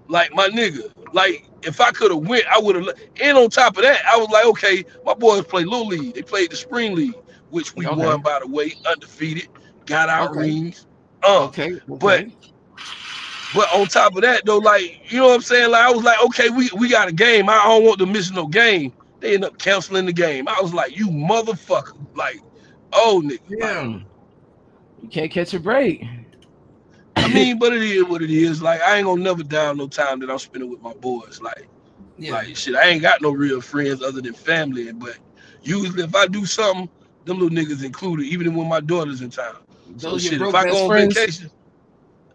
Like 0.08 0.34
my 0.34 0.50
nigga, 0.50 0.92
like 1.14 1.48
if 1.64 1.82
I 1.82 1.92
could 1.92 2.12
have 2.12 2.28
went, 2.28 2.46
I 2.46 2.60
would 2.60 2.76
have. 2.76 2.90
And 3.22 3.38
on 3.38 3.50
top 3.50 3.78
of 3.78 3.84
that, 3.84 4.06
I 4.06 4.18
was 4.18 4.30
like, 4.30 4.46
okay, 4.46 4.86
my 5.04 5.16
boys 5.16 5.44
play 5.46 5.64
little 5.64 5.88
league. 5.88 6.14
They 6.14 6.22
played 6.22 6.52
the 6.52 6.56
spring 6.56 6.96
league, 6.96 7.16
which 7.50 7.76
we 7.76 7.88
okay. 7.88 7.96
won 7.96 8.22
by 8.22 8.40
the 8.40 8.48
way, 8.48 8.76
undefeated. 8.88 9.48
Got 9.86 10.10
our 10.10 10.30
okay. 10.30 10.40
rings. 10.40 10.86
Uh, 11.24 11.46
okay. 11.46 11.74
okay. 11.74 11.82
But 11.88 12.28
but 13.56 13.74
on 13.74 13.88
top 13.88 14.16
of 14.16 14.22
that 14.22 14.46
though, 14.46 14.58
like 14.58 15.12
you 15.12 15.20
know 15.20 15.28
what 15.28 15.36
I'm 15.36 15.42
saying? 15.42 15.72
Like 15.72 15.86
I 15.86 15.92
was 15.92 16.04
like, 16.04 16.24
okay, 16.26 16.50
we 16.50 16.70
we 16.78 16.90
got 16.90 17.08
a 17.08 17.14
game. 17.14 17.50
I 17.50 17.64
don't 17.64 17.84
want 17.84 18.00
to 18.00 18.06
miss 18.06 18.32
no 18.32 18.48
game. 18.48 18.94
They 19.20 19.34
end 19.34 19.46
up 19.46 19.58
canceling 19.58 20.06
the 20.06 20.14
game. 20.14 20.48
I 20.48 20.60
was 20.62 20.74
like, 20.74 20.98
you 20.98 21.08
motherfucker. 21.08 21.98
Like, 22.16 22.42
oh 22.94 23.22
nigga. 23.24 23.40
Yeah. 23.50 24.00
You 25.02 25.10
can't 25.10 25.32
catch 25.32 25.54
a 25.54 25.60
break. 25.60 26.04
I 27.16 27.34
mean, 27.34 27.60
but 27.60 27.74
it 27.74 27.82
is 27.82 28.04
what 28.06 28.22
it 28.22 28.30
is. 28.30 28.62
Like, 28.62 28.82
I 28.82 28.98
ain't 28.98 29.06
gonna 29.06 29.22
never 29.22 29.44
down 29.44 29.78
no 29.78 29.88
time 29.88 30.20
that 30.20 30.30
I'm 30.30 30.40
spending 30.40 30.70
with 30.70 30.82
my 30.82 30.94
boys. 30.94 31.42
Like, 31.42 31.68
yeah. 32.18 32.34
like 32.34 32.56
shit, 32.56 32.76
I 32.76 32.90
ain't 32.90 33.02
got 33.02 33.22
no 33.22 33.32
real 33.32 33.62
friends 33.62 34.02
other 34.02 34.22
than 34.22 34.34
family. 34.34 34.92
But 34.92 35.18
usually, 35.64 36.04
if 36.04 36.16
I 36.16 36.28
do 36.28 36.46
something, 36.46 36.90
them 37.26 37.40
little 37.40 37.56
niggas 37.56 37.84
included, 37.84 38.26
even 38.26 38.54
when 38.54 38.68
my 38.68 38.80
daughter's 38.80 39.22
in 39.22 39.30
town. 39.30 39.58
So 39.98 40.18
shit, 40.18 40.42
if 40.42 40.54
I 40.54 40.66
go 40.66 40.84
on 40.84 40.90
friends? 40.90 41.16
vacation, 41.16 41.50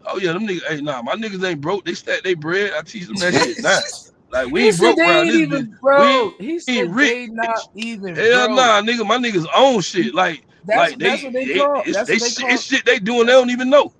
oh 0.05 0.17
yeah, 0.17 0.33
them 0.33 0.47
niggas. 0.47 0.63
Hey, 0.67 0.81
nah, 0.81 1.01
my 1.01 1.15
niggas 1.15 1.43
ain't 1.47 1.61
broke. 1.61 1.85
They 1.85 1.93
stack 1.93 2.23
they 2.23 2.33
bread. 2.33 2.73
I 2.73 2.81
teach 2.81 3.07
them 3.07 3.15
that 3.17 3.33
shit. 3.33 3.61
Nah. 3.61 3.79
Like 4.31 4.51
we 4.51 4.67
ain't 4.67 4.77
broke 4.77 4.97
around 4.97 5.27
this 5.27 5.35
even 5.35 5.67
bitch. 5.67 5.79
Bro. 5.81 6.33
We 6.39 6.45
he 6.45 6.59
said 6.59 6.95
rich. 6.95 7.09
they 7.09 7.27
not 7.27 7.59
even. 7.75 8.15
Hell 8.15 8.47
bro. 8.47 8.55
nah, 8.55 8.81
nigga. 8.81 9.05
My 9.05 9.17
niggas 9.17 9.45
own 9.55 9.81
shit. 9.81 10.13
Like, 10.13 10.45
that's, 10.65 10.91
like 10.91 10.99
they, 10.99 11.23
what 11.23 11.33
they, 11.33 11.57
call. 11.57 11.81
It's, 11.85 11.97
that's 11.97 12.07
they, 12.07 12.17
what 12.17 12.35
they 12.35 12.41
call. 12.43 12.53
It's 12.53 12.63
shit 12.63 12.85
they 12.85 12.99
doing. 12.99 13.25
They 13.25 13.33
don't 13.33 13.49
even 13.49 13.69
know. 13.69 13.93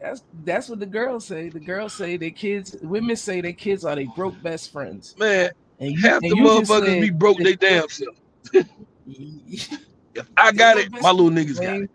That's 0.00 0.22
that's 0.44 0.68
what 0.68 0.80
the 0.80 0.86
girls 0.86 1.24
say. 1.26 1.48
The 1.48 1.60
girls 1.60 1.94
say 1.94 2.16
their 2.16 2.30
kids, 2.30 2.76
women 2.82 3.16
say 3.16 3.40
their 3.40 3.52
kids 3.52 3.84
are 3.84 3.94
they 3.94 4.06
broke 4.16 4.40
best 4.42 4.72
friends. 4.72 5.14
Man, 5.18 5.50
and 5.78 5.92
you, 5.92 6.00
half 6.00 6.22
and 6.22 6.32
the 6.32 6.36
motherfuckers 6.36 7.00
be 7.00 7.10
broke 7.10 7.38
they 7.38 7.54
damn 7.54 7.88
self. 7.88 8.16
if 8.52 10.28
I 10.36 10.52
got 10.52 10.76
it, 10.78 10.90
my 11.00 11.12
little 11.12 11.30
niggas 11.30 11.60
got 11.60 11.76
it. 11.76 11.90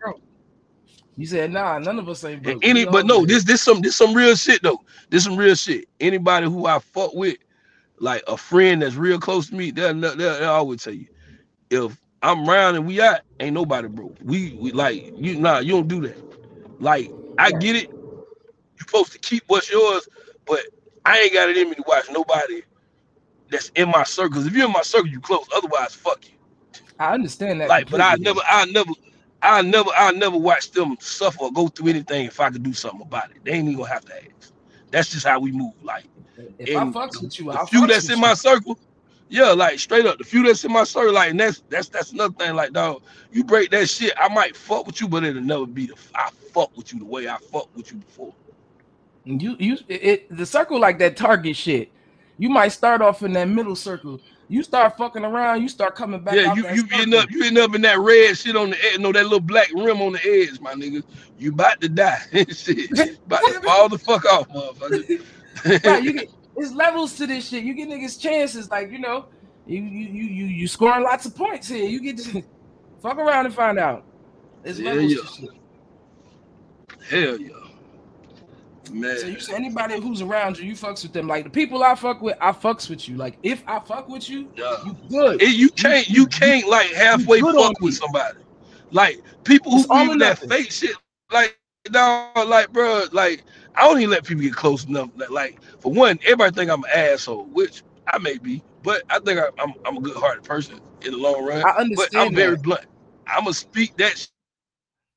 You 1.16 1.26
said 1.26 1.52
nah, 1.52 1.78
none 1.78 1.98
of 1.98 2.08
us 2.08 2.24
ain't 2.24 2.42
broke. 2.42 2.64
Any, 2.64 2.86
but 2.86 3.04
no, 3.04 3.26
this 3.26 3.44
this 3.44 3.62
some 3.62 3.82
this 3.82 3.94
some 3.94 4.14
real 4.14 4.34
shit 4.36 4.62
though. 4.62 4.80
This 5.10 5.24
some 5.24 5.36
real 5.36 5.54
shit. 5.54 5.86
Anybody 6.00 6.46
who 6.46 6.66
I 6.66 6.78
fuck 6.78 7.12
with, 7.12 7.36
like 8.00 8.22
a 8.28 8.36
friend 8.36 8.82
that's 8.82 8.96
real 8.96 9.18
close 9.20 9.48
to 9.50 9.54
me, 9.54 9.70
they'll, 9.70 9.94
they'll, 9.94 10.16
they'll 10.16 10.50
always 10.50 10.82
tell 10.82 10.94
you, 10.94 11.06
if 11.70 11.96
I'm 12.22 12.48
around 12.48 12.76
and 12.76 12.86
we 12.86 13.00
out, 13.00 13.20
ain't 13.40 13.54
nobody 13.54 13.88
broke. 13.88 14.16
We, 14.22 14.56
we 14.60 14.72
like 14.72 15.12
you 15.16 15.36
nah, 15.36 15.58
you 15.58 15.72
don't 15.72 15.88
do 15.88 16.02
that. 16.02 16.18
Like 16.80 17.12
I 17.38 17.52
get 17.52 17.76
it, 17.76 17.90
you're 17.90 18.86
supposed 18.86 19.12
to 19.12 19.18
keep 19.18 19.44
what's 19.48 19.70
yours, 19.70 20.08
but 20.46 20.60
I 21.04 21.18
ain't 21.20 21.32
got 21.32 21.48
it 21.48 21.56
in 21.56 21.70
me 21.70 21.76
to 21.76 21.84
watch 21.86 22.06
nobody 22.10 22.62
that's 23.50 23.70
in 23.74 23.90
my 23.90 24.04
circles. 24.04 24.46
If 24.46 24.54
you're 24.54 24.66
in 24.66 24.72
my 24.72 24.82
circle, 24.82 25.08
you 25.08 25.20
close. 25.20 25.46
Otherwise, 25.56 25.94
fuck 25.94 26.26
you. 26.28 26.34
I 26.98 27.14
understand 27.14 27.60
that. 27.60 27.68
Like, 27.68 27.90
but 27.90 28.00
I 28.00 28.16
never, 28.20 28.40
I 28.48 28.64
never, 28.66 28.90
I 29.42 29.62
never, 29.62 29.90
I 29.96 30.12
never 30.12 30.36
watch 30.36 30.72
them 30.72 30.96
suffer 31.00 31.44
or 31.44 31.52
go 31.52 31.68
through 31.68 31.88
anything 31.90 32.26
if 32.26 32.40
I 32.40 32.50
could 32.50 32.62
do 32.62 32.72
something 32.72 33.02
about 33.02 33.30
it. 33.30 33.38
They 33.44 33.52
ain't 33.52 33.68
even 33.68 33.78
gonna 33.78 33.92
have 33.92 34.04
to 34.06 34.14
ask. 34.16 34.52
That's 34.90 35.10
just 35.10 35.26
how 35.26 35.38
we 35.40 35.52
move. 35.52 35.74
Like, 35.82 36.04
if 36.58 36.76
I 36.76 36.84
fucks 36.84 37.22
with 37.22 37.38
you, 37.38 37.52
the 37.52 37.58
I'll 37.58 37.66
few 37.66 37.86
that's 37.86 38.04
with 38.04 38.12
in 38.12 38.16
you. 38.18 38.22
my 38.22 38.34
circle, 38.34 38.78
yeah, 39.28 39.50
like 39.50 39.78
straight 39.78 40.06
up, 40.06 40.18
the 40.18 40.24
few 40.24 40.42
that's 40.44 40.64
in 40.64 40.72
my 40.72 40.84
circle, 40.84 41.12
like, 41.12 41.30
and 41.30 41.40
that's 41.40 41.62
that's 41.68 41.88
that's 41.88 42.12
another 42.12 42.34
thing. 42.34 42.54
Like, 42.54 42.72
dog, 42.72 43.02
you 43.32 43.44
break 43.44 43.70
that 43.70 43.88
shit, 43.88 44.12
I 44.18 44.28
might 44.32 44.56
fuck 44.56 44.86
with 44.86 45.00
you, 45.00 45.08
but 45.08 45.24
it'll 45.24 45.42
never 45.42 45.66
be 45.66 45.86
the 45.86 45.94
I 46.14 46.30
fuck 46.52 46.76
with 46.76 46.92
you 46.92 46.98
the 46.98 47.04
way 47.04 47.28
I 47.28 47.36
fuck 47.38 47.68
with 47.76 47.92
you 47.92 47.98
before. 47.98 48.32
You 49.24 49.56
you 49.58 49.76
it, 49.88 50.34
the 50.34 50.46
circle 50.46 50.80
like 50.80 50.98
that 51.00 51.16
target 51.16 51.56
shit. 51.56 51.90
You 52.38 52.48
might 52.48 52.68
start 52.68 53.02
off 53.02 53.22
in 53.22 53.32
that 53.34 53.48
middle 53.48 53.76
circle. 53.76 54.20
You 54.50 54.62
start 54.62 54.96
fucking 54.96 55.24
around, 55.24 55.60
you 55.60 55.68
start 55.68 55.94
coming 55.94 56.20
back. 56.20 56.34
yeah, 56.34 56.54
you 56.54 56.66
you 56.70 56.84
end 56.92 57.12
up 57.12 57.30
you 57.30 57.44
end 57.44 57.58
up 57.58 57.74
in 57.74 57.82
that 57.82 57.98
red 57.98 58.38
shit 58.38 58.56
on 58.56 58.70
the 58.70 58.84
edge, 58.86 58.98
no, 58.98 59.12
that 59.12 59.24
little 59.24 59.40
black 59.40 59.68
rim 59.74 60.00
on 60.00 60.12
the 60.12 60.20
edge, 60.24 60.58
my 60.60 60.72
nigga. 60.72 61.02
You 61.38 61.50
about 61.50 61.82
to 61.82 61.88
die. 61.90 62.22
shit, 62.48 62.90
about 63.26 63.40
to 63.40 63.60
fall 63.60 63.90
the 63.90 63.98
fuck 63.98 64.24
off, 64.24 64.48
motherfucker. 64.48 65.22
right, 65.84 66.02
you 66.02 66.12
get 66.12 66.30
it's 66.56 66.72
levels 66.72 67.14
to 67.16 67.26
this 67.26 67.48
shit. 67.48 67.64
You 67.64 67.74
get 67.74 67.88
niggas 67.88 68.20
chances, 68.20 68.70
like 68.70 68.90
you 68.90 68.98
know, 68.98 69.26
you 69.66 69.80
you 69.82 70.06
you 70.08 70.24
you, 70.24 70.44
you 70.46 70.68
scoring 70.68 71.04
lots 71.04 71.24
of 71.26 71.34
points 71.36 71.68
here. 71.68 71.84
You 71.84 72.00
get 72.00 72.18
to 72.18 72.42
fuck 73.02 73.18
around 73.18 73.46
and 73.46 73.54
find 73.54 73.78
out. 73.78 74.04
It's 74.64 74.78
Yeah, 74.78 74.92
levels 74.92 75.12
yeah. 75.12 75.18
to 75.20 75.26
shit. 75.26 75.50
Hell 77.08 77.40
yeah, 77.40 77.48
man. 78.92 79.18
So 79.18 79.26
you 79.28 79.40
say 79.40 79.54
anybody 79.54 80.00
who's 80.00 80.20
around 80.20 80.58
you, 80.58 80.64
you 80.64 80.74
fucks 80.74 81.02
with 81.02 81.12
them. 81.12 81.26
Like 81.28 81.44
the 81.44 81.50
people 81.50 81.82
I 81.82 81.94
fuck 81.94 82.20
with, 82.20 82.36
I 82.40 82.52
fucks 82.52 82.90
with 82.90 83.08
you. 83.08 83.16
Like 83.16 83.38
if 83.42 83.62
I 83.66 83.78
fuck 83.80 84.08
with 84.08 84.28
you, 84.28 84.50
Yeah. 84.56 84.76
you 84.84 84.96
good. 85.08 85.42
It- 85.42 85.54
you 85.54 85.68
can't 85.70 86.08
you 86.08 86.26
can't 86.26 86.68
like 86.68 86.88
halfway 86.92 87.40
fuck 87.40 87.80
with 87.80 87.80
me. 87.82 87.90
somebody. 87.92 88.38
Like 88.90 89.20
people 89.44 89.72
who 89.72 89.86
believe 89.86 90.18
that 90.20 90.42
nothing. 90.42 90.48
fake 90.48 90.72
shit. 90.72 90.96
Like 91.32 91.58
dog, 91.84 92.48
like 92.48 92.72
bro, 92.72 93.04
like 93.12 93.44
I 93.78 93.82
don't 93.86 93.98
even 93.98 94.10
let 94.10 94.24
people 94.24 94.42
get 94.42 94.54
close 94.54 94.84
enough. 94.86 95.10
Like, 95.16 95.30
like 95.30 95.62
for 95.80 95.92
one, 95.92 96.18
everybody 96.24 96.52
think 96.54 96.70
I'm 96.70 96.82
an 96.84 96.90
asshole, 96.94 97.44
which 97.46 97.82
I 98.08 98.18
may 98.18 98.36
be, 98.38 98.62
but 98.82 99.02
I 99.08 99.20
think 99.20 99.38
I, 99.38 99.48
I'm 99.62 99.72
I'm 99.86 99.96
a 99.98 100.00
good 100.00 100.16
hearted 100.16 100.42
person 100.42 100.80
in 101.02 101.12
the 101.12 101.18
long 101.18 101.44
run. 101.44 101.62
I 101.62 101.70
understand. 101.70 101.96
But 101.96 102.16
I'm 102.16 102.34
very 102.34 102.56
that. 102.56 102.62
blunt. 102.62 102.86
I'm 103.28 103.44
gonna 103.44 103.54
speak 103.54 103.96
that 103.98 104.26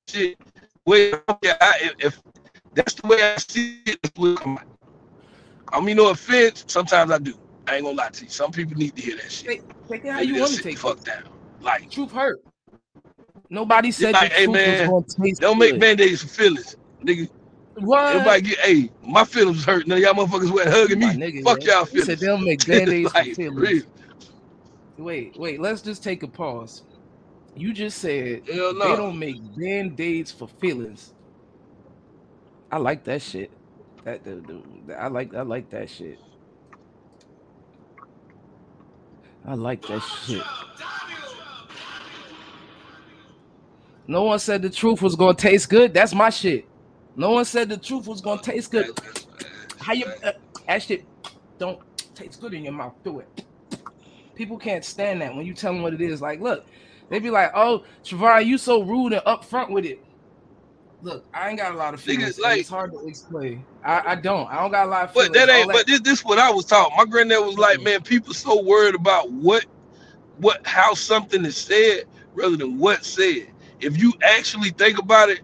shit. 0.08 0.38
Way 0.86 1.14
I, 1.14 1.74
if, 1.82 1.96
if 2.00 2.22
that's 2.76 2.94
the 2.94 3.08
way 3.08 3.22
I 3.24 3.38
see 3.38 3.80
it, 3.86 4.00
that's 4.04 4.18
what 4.18 4.40
come 4.40 4.58
out. 4.58 4.66
I 5.70 5.80
mean, 5.82 5.98
no 5.98 6.10
offense. 6.10 6.66
Sometimes 6.68 7.12
I 7.12 7.18
do. 7.18 7.34
I 7.68 7.76
ain't 7.76 7.86
gonna 7.86 7.98
lie 7.98 8.10
to 8.10 8.24
you. 8.26 8.30
Some 8.30 8.52
people 8.52 8.78
need 8.78 8.96
to 8.96 9.02
hear 9.02 9.16
that 9.18 9.32
shit. 9.32 9.48
Take, 9.48 9.62
take 9.88 10.06
it 10.06 10.12
how 10.12 10.20
Maybe 10.20 10.34
you 10.34 10.42
want 10.42 10.54
to 10.54 10.62
take 10.64 10.78
fuck 10.78 10.98
it. 10.98 11.06
down. 11.06 11.24
Like, 11.62 11.90
Truth 11.90 12.12
hurt. 12.12 12.42
Nobody 13.50 13.92
said 13.92 14.14
like, 14.14 14.32
hey, 14.34 14.48
man, 14.48 14.92
was 14.92 15.06
gonna 15.18 15.26
taste 15.30 15.42
don't 15.42 15.60
make 15.60 15.72
good. 15.72 15.80
band-aids 15.82 16.22
for 16.24 16.28
feelings. 16.30 16.76
Nigga, 17.04 17.30
What? 17.82 18.16
everybody 18.16 18.42
get, 18.44 18.60
hey, 18.60 18.92
my 19.04 19.26
feelings 19.26 19.66
hurt. 19.66 19.88
None 19.88 19.98
of 20.00 20.04
y'all 20.04 20.14
motherfuckers 20.16 20.52
went 20.52 20.70
hugging 20.70 21.00
me. 21.00 21.08
My 21.08 21.16
nigga, 21.16 21.44
Fuck 21.44 21.60
man. 21.60 21.68
y'all 21.68 21.86
feelings. 21.86 22.06
said 22.06 22.20
they 22.20 22.28
don't 22.28 22.46
make 22.46 22.66
band-aids 22.68 23.14
Like, 23.16 23.26
for 23.26 23.26
feelings. 23.36 23.86
Wait, 24.98 25.36
wait, 25.38 25.62
let's 25.62 25.82
just 25.82 26.04
take 26.04 26.24
a 26.24 26.30
pause. 26.30 26.84
You 27.56 27.74
just 27.74 28.00
said 28.00 28.44
Hell 28.52 28.74
they 28.82 28.96
don't 28.96 29.20
make 29.20 29.42
band-aids 29.58 30.32
for 30.32 30.48
feelings. 30.48 31.14
I 32.72 32.78
like 32.78 33.06
that 33.06 33.22
shit. 33.24 33.52
That 34.06 34.24
the, 34.24 34.64
the, 34.88 34.96
I 35.02 35.08
like 35.10 35.34
I 35.36 35.44
like 35.44 35.70
that 35.72 35.90
shit. 35.90 36.20
I 39.46 39.56
like 39.56 39.86
that 39.88 40.02
shit. 40.02 40.50
No 44.08 44.24
one 44.26 44.40
said 44.40 44.64
the 44.64 44.72
truth 44.72 45.02
was 45.04 45.16
gonna 45.18 45.36
taste 45.36 45.70
good. 45.70 45.94
That's 45.94 46.16
my 46.16 46.32
shit. 46.32 46.71
No 47.16 47.32
one 47.32 47.46
said 47.46 47.70
the 47.70 47.78
truth 47.78 48.08
was 48.08 48.22
gonna 48.22 48.42
taste 48.42 48.72
good. 48.72 48.98
How 49.80 49.94
you 49.94 50.06
uh, 50.24 50.32
that 50.68 50.84
shit 50.84 51.06
don't 51.58 51.80
taste 52.16 52.42
good 52.42 52.54
in 52.54 52.64
your 52.64 52.74
mouth? 52.74 52.94
Do 53.04 53.20
it. 53.20 53.46
People 54.36 54.58
can't 54.58 54.84
stand 54.84 55.22
that 55.22 55.36
when 55.36 55.46
you 55.46 55.54
tell 55.54 55.74
them 55.74 55.82
what 55.82 55.94
it 55.94 56.02
is. 56.02 56.22
Like, 56.22 56.40
look, 56.40 56.66
they 57.10 57.20
be 57.20 57.30
like, 57.30 57.52
"Oh, 57.54 57.84
Travari, 58.04 58.46
you 58.46 58.58
so 58.58 58.82
rude 58.84 59.14
and 59.14 59.24
upfront 59.26 59.70
with 59.70 59.86
it." 59.86 60.00
Look, 61.04 61.26
I 61.34 61.50
ain't 61.50 61.58
got 61.58 61.74
a 61.74 61.78
lot 61.78 61.94
of 61.94 62.02
feelings. 62.02 62.40
like- 62.40 62.60
it's 62.60 62.70
hard 62.70 62.92
to 62.92 63.08
explain. 63.08 63.66
I, 63.84 64.12
I 64.12 64.16
don't. 64.16 64.48
I 64.52 64.62
don't 64.62 64.72
got 64.72 64.86
a 64.88 64.90
lot 64.90 65.10
of 65.10 65.14
But 65.14 65.34
that 65.34 65.50
ain't. 65.50 65.68
All 65.68 65.74
But 65.74 65.88
this, 65.88 66.00
this 66.02 66.24
what 66.24 66.38
I 66.38 66.52
was 66.52 66.66
taught. 66.66 66.92
My 66.96 67.06
granddad 67.06 67.40
was 67.44 67.58
like, 67.58 67.82
man, 67.82 68.02
people 68.02 68.34
so 68.34 68.62
worried 68.62 68.94
about 68.94 69.32
what, 69.32 69.66
what, 70.38 70.66
how 70.66 70.94
something 70.94 71.44
is 71.44 71.58
said 71.58 72.04
rather 72.36 72.56
than 72.56 72.78
what 72.78 73.04
said. 73.04 73.48
If 73.80 73.98
you 74.00 74.14
actually 74.22 74.70
think 74.70 75.00
about 75.00 75.30
it, 75.30 75.42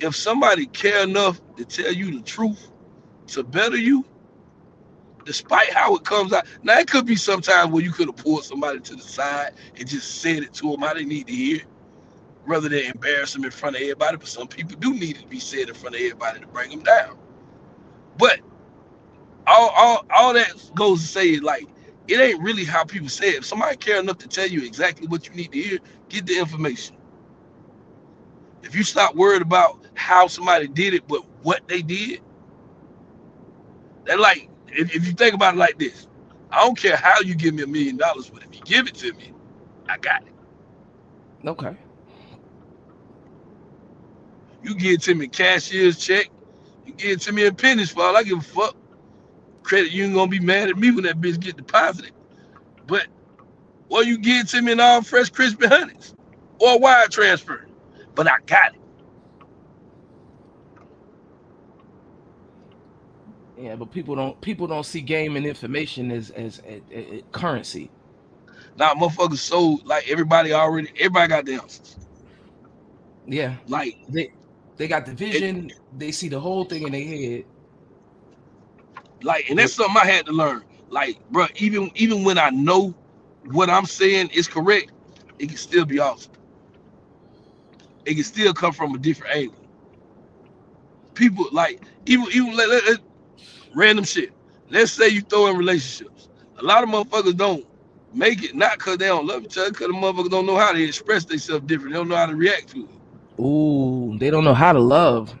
if 0.00 0.16
somebody 0.16 0.66
care 0.66 1.02
enough 1.04 1.40
to 1.56 1.64
tell 1.64 1.92
you 1.92 2.12
the 2.18 2.22
truth 2.24 2.68
to 3.28 3.44
better 3.44 3.76
you, 3.78 4.04
despite 5.26 5.72
how 5.74 5.96
it 5.96 6.04
comes 6.04 6.32
out. 6.32 6.46
Now 6.64 6.78
it 6.80 6.88
could 6.90 7.06
be 7.06 7.16
sometimes 7.16 7.72
where 7.72 7.82
you 7.84 7.92
could 7.92 8.08
have 8.08 8.16
pulled 8.16 8.44
somebody 8.44 8.80
to 8.80 8.96
the 8.96 9.02
side 9.02 9.54
and 9.78 9.88
just 9.88 10.20
said 10.22 10.44
it 10.44 10.54
to 10.54 10.72
them 10.72 10.80
how 10.82 10.94
they 10.94 11.06
need 11.06 11.28
to 11.28 11.34
hear, 11.34 11.62
rather 12.46 12.68
than 12.68 12.80
embarrass 12.84 13.34
them 13.34 13.44
in 13.44 13.52
front 13.52 13.76
of 13.76 13.82
everybody. 13.82 14.18
But 14.18 14.28
some 14.28 14.48
people 14.48 14.76
do 14.78 14.94
need 14.94 15.18
it 15.18 15.22
to 15.22 15.28
be 15.28 15.40
said 15.40 15.68
in 15.70 15.74
front 15.76 15.96
of 15.96 16.02
everybody 16.02 16.40
to 16.40 16.48
bring 16.48 16.70
them 16.70 16.82
down. 16.82 17.18
But 18.18 18.40
all, 19.46 19.70
all, 19.76 20.06
all 20.14 20.34
that 20.34 20.52
goes 20.76 21.02
to 21.02 21.08
say 21.08 21.30
is 21.30 21.42
like 21.42 21.66
it 22.08 22.20
ain't 22.20 22.42
really 22.42 22.66
how 22.66 22.84
people 22.84 23.10
say 23.10 23.30
it. 23.30 23.36
If 23.38 23.46
somebody 23.46 23.78
care 23.78 24.00
enough 24.00 24.18
to 24.20 24.28
tell 24.28 24.48
you 24.48 24.64
exactly 24.64 25.08
what 25.08 25.28
you 25.28 25.34
need 25.34 25.52
to 25.52 25.62
hear, 25.62 25.80
get 26.10 26.26
the 26.26 26.38
information. 26.38 26.97
If 28.62 28.74
you 28.74 28.84
stop 28.84 29.14
worried 29.14 29.42
about 29.42 29.86
how 29.94 30.26
somebody 30.28 30.68
did 30.68 30.94
it, 30.94 31.06
but 31.08 31.22
what 31.42 31.66
they 31.68 31.82
did, 31.82 32.20
that 34.06 34.20
like 34.20 34.48
if, 34.68 34.94
if 34.94 35.06
you 35.06 35.12
think 35.12 35.34
about 35.34 35.54
it 35.54 35.58
like 35.58 35.78
this, 35.78 36.08
I 36.50 36.60
don't 36.62 36.78
care 36.78 36.96
how 36.96 37.20
you 37.20 37.34
give 37.34 37.54
me 37.54 37.62
a 37.62 37.66
million 37.66 37.96
dollars, 37.96 38.30
but 38.30 38.42
if 38.44 38.54
you 38.54 38.62
give 38.64 38.88
it 38.88 38.94
to 38.96 39.12
me, 39.14 39.32
I 39.88 39.98
got 39.98 40.22
it. 40.22 40.32
Okay. 41.46 41.76
You 44.62 44.74
give 44.74 44.94
it 44.94 45.02
to 45.02 45.14
me 45.14 45.28
cashier's 45.28 45.98
check, 45.98 46.28
you 46.86 46.92
give 46.94 47.10
it 47.12 47.20
to 47.22 47.32
me 47.32 47.46
in 47.46 47.54
pennies 47.54 47.90
for 47.90 48.02
all 48.04 48.16
I 48.16 48.22
give 48.22 48.38
a 48.38 48.42
fuck. 48.42 48.76
Credit 49.62 49.92
you 49.92 50.04
ain't 50.04 50.14
gonna 50.14 50.30
be 50.30 50.40
mad 50.40 50.70
at 50.70 50.78
me 50.78 50.90
when 50.90 51.04
that 51.04 51.20
bitch 51.20 51.40
get 51.40 51.56
deposited. 51.56 52.12
But 52.86 53.06
or 53.90 54.04
you 54.04 54.18
give 54.18 54.46
it 54.46 54.48
to 54.50 54.62
me 54.62 54.72
in 54.72 54.80
all 54.80 55.02
fresh 55.02 55.30
crispy 55.30 55.68
honeys 55.68 56.14
or 56.60 56.80
wire 56.80 57.08
transfer. 57.08 57.67
But 58.18 58.28
I 58.30 58.36
got 58.46 58.74
it. 58.76 58.82
Yeah, 63.58 63.76
but 63.76 63.92
people 63.92 64.16
don't 64.16 64.40
people 64.42 64.66
don't 64.68 64.86
see 64.86 65.02
game 65.02 65.36
and 65.36 65.46
information 65.46 66.10
as 66.12 66.30
as, 66.30 66.60
as, 66.60 66.82
as 66.92 67.22
currency. 67.32 67.92
Now 68.76 68.94
motherfuckers 68.94 69.38
so 69.38 69.80
like 69.84 70.08
everybody 70.10 70.52
already 70.54 70.90
everybody 70.98 71.28
got 71.28 71.46
the 71.46 71.54
answers. 71.56 71.98
Yeah, 73.26 73.56
Like 73.66 73.96
they 74.08 74.32
they 74.76 74.88
got 74.88 75.06
the 75.06 75.14
vision. 75.14 75.72
They 75.92 76.12
see 76.12 76.28
the 76.28 76.40
whole 76.40 76.64
thing 76.64 76.84
in 76.84 76.92
their 76.92 77.04
head. 77.06 77.44
Like, 79.22 79.50
and 79.50 79.58
that's 79.58 79.74
something 79.74 79.96
I 80.02 80.06
had 80.06 80.26
to 80.26 80.32
learn. 80.32 80.64
Like, 80.90 81.18
bro, 81.30 81.46
even 81.56 81.90
even 81.96 82.24
when 82.24 82.38
I 82.38 82.50
know 82.50 82.94
what 83.44 83.70
I'm 83.70 83.86
saying 83.86 84.30
is 84.34 84.48
correct, 84.48 84.92
it 85.38 85.48
can 85.48 85.58
still 85.58 85.86
be 85.86 85.98
awesome. 86.00 86.32
It 88.06 88.14
can 88.14 88.24
still 88.24 88.54
come 88.54 88.72
from 88.72 88.94
a 88.94 88.98
different 88.98 89.34
angle. 89.36 89.56
People 91.14 91.46
like 91.52 91.82
even 92.06 92.26
even 92.32 92.54
let, 92.56 92.68
let- 92.68 92.84
let- 92.86 93.00
random 93.74 94.04
shit. 94.04 94.32
Let's 94.70 94.92
say 94.92 95.08
you 95.08 95.22
throw 95.22 95.48
in 95.48 95.56
relationships. 95.56 96.28
A 96.58 96.64
lot 96.64 96.82
of 96.82 96.88
motherfuckers 96.90 97.36
don't 97.36 97.66
make 98.14 98.42
it 98.44 98.54
not 98.54 98.78
because 98.78 98.98
they 98.98 99.06
don't 99.06 99.26
love 99.26 99.44
each 99.44 99.58
other, 99.58 99.70
because 99.70 99.88
the 99.88 99.92
motherfuckers 99.94 100.30
don't 100.30 100.46
know 100.46 100.56
how 100.56 100.72
to 100.72 100.82
express 100.82 101.24
themselves 101.24 101.66
different. 101.66 101.92
They 101.92 101.98
don't 101.98 102.08
know 102.08 102.16
how 102.16 102.26
to 102.26 102.36
react 102.36 102.68
to 102.70 102.84
it. 102.84 103.42
Ooh, 103.42 104.16
they 104.18 104.30
don't 104.30 104.44
know 104.44 104.54
how 104.54 104.72
to 104.72 104.80
love. 104.80 105.34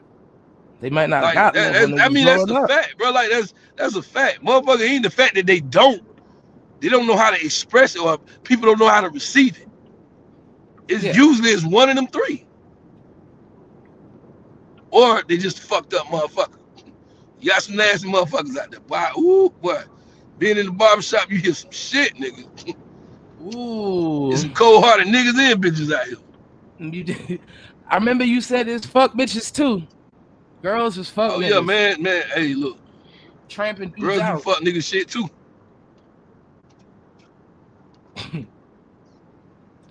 They 0.80 0.90
might 0.90 1.10
not 1.10 1.22
Like, 1.24 1.34
got 1.34 1.54
that- 1.54 1.74
I 2.00 2.08
mean, 2.10 2.26
that's 2.26 2.44
the 2.44 2.54
up. 2.54 2.68
fact, 2.68 2.98
bro. 2.98 3.10
Like 3.10 3.30
that's 3.30 3.54
that's 3.76 3.96
a 3.96 4.02
fact. 4.02 4.44
Motherfucker 4.44 4.88
ain't 4.88 5.02
the 5.04 5.10
fact 5.10 5.34
that 5.34 5.46
they 5.46 5.60
don't. 5.60 6.02
They 6.80 6.88
don't 6.88 7.06
know 7.06 7.16
how 7.16 7.30
to 7.30 7.44
express 7.44 7.96
it, 7.96 8.02
or 8.02 8.18
people 8.44 8.66
don't 8.66 8.78
know 8.78 8.88
how 8.88 9.00
to 9.00 9.10
receive 9.10 9.58
it. 9.58 9.68
It's 10.88 11.04
Yeah. 11.04 11.14
usually 11.14 11.50
it's 11.50 11.64
one 11.64 11.88
of 11.90 11.96
them 11.96 12.06
three, 12.08 12.46
or 14.90 15.22
they 15.24 15.36
just 15.36 15.60
fucked 15.60 15.94
up 15.94 16.06
motherfucker. 16.06 16.58
You 17.40 17.50
got 17.50 17.62
some 17.62 17.76
nasty 17.76 18.08
motherfuckers 18.08 18.56
out 18.58 18.70
there. 18.70 18.80
Boy, 18.80 19.04
ooh, 19.18 19.50
boy. 19.62 19.82
Being 20.38 20.58
in 20.58 20.66
the 20.66 20.72
barbershop, 20.72 21.30
you 21.30 21.38
hear 21.38 21.54
some 21.54 21.70
shit, 21.70 22.14
nigga. 22.16 22.48
Ooh, 23.40 24.28
There's 24.28 24.42
some 24.42 24.54
cold-hearted 24.54 25.06
niggas 25.08 25.38
and 25.38 25.62
bitches 25.62 25.94
out 25.94 26.06
here. 26.06 26.16
you 26.78 27.04
did. 27.04 27.40
I 27.88 27.96
remember 27.96 28.24
you 28.24 28.40
said 28.40 28.68
it's 28.68 28.86
fuck 28.86 29.14
bitches 29.14 29.52
too. 29.52 29.86
Girls 30.62 30.96
was 30.98 31.10
fuck 31.10 31.32
Oh 31.34 31.38
niggas, 31.38 31.54
yeah, 31.54 31.60
man, 31.60 32.02
man. 32.02 32.24
Hey, 32.34 32.54
look, 32.54 32.78
tramping 33.48 33.94
girls 33.98 34.20
out. 34.20 34.42
fuck 34.42 34.60
nigga 34.60 34.82
shit 34.84 35.08
too. 35.08 35.28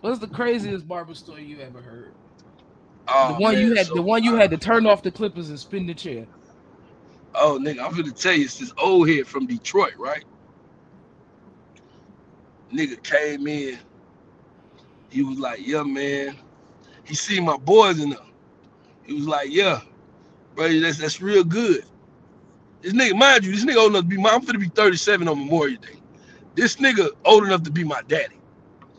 What's 0.01 0.19
the 0.19 0.27
craziest 0.27 0.87
barber 0.87 1.15
story 1.15 1.45
you 1.45 1.59
ever 1.61 1.81
heard? 1.81 2.15
Oh, 3.07 3.27
the 3.27 3.33
one 3.35 3.57
you 3.57 3.75
had, 3.75 3.87
so- 3.87 3.95
the 3.95 4.01
one 4.03 4.23
you 4.23 4.35
had 4.35 4.51
to 4.51 4.57
turn 4.57 4.85
off 4.87 5.03
the 5.03 5.11
clippers 5.11 5.49
and 5.49 5.59
spin 5.59 5.87
the 5.87 5.95
chair. 5.95 6.27
Oh, 7.35 7.59
nigga, 7.61 7.81
I'm 7.83 7.91
gonna 7.95 8.11
tell 8.11 8.33
you, 8.33 8.45
it's 8.45 8.59
this 8.59 8.73
old 8.77 9.09
head 9.09 9.27
from 9.27 9.47
Detroit, 9.47 9.95
right? 9.97 10.25
Nigga 12.73 13.01
came 13.03 13.47
in. 13.47 13.79
He 15.09 15.23
was 15.23 15.39
like, 15.39 15.59
"Yeah, 15.65 15.83
man." 15.83 16.37
He 17.05 17.15
seen 17.15 17.45
my 17.45 17.57
boys 17.57 17.99
in 17.99 18.11
there. 18.11 18.19
He 19.05 19.13
was 19.13 19.27
like, 19.27 19.49
"Yeah, 19.51 19.81
bro, 20.55 20.79
that's 20.81 20.97
that's 20.99 21.21
real 21.21 21.43
good." 21.43 21.85
This 22.81 22.93
nigga, 22.93 23.17
mind 23.17 23.45
you, 23.45 23.53
this 23.53 23.65
nigga 23.65 23.77
old 23.77 23.91
enough 23.91 24.03
to 24.03 24.07
be 24.09 24.17
my. 24.17 24.31
I'm 24.31 24.41
finna 24.45 24.59
be 24.59 24.69
37 24.69 25.27
on 25.27 25.39
Memorial 25.39 25.79
Day. 25.81 26.01
This 26.55 26.77
nigga 26.77 27.09
old 27.25 27.45
enough 27.45 27.63
to 27.63 27.71
be 27.71 27.83
my 27.83 28.01
daddy. 28.07 28.37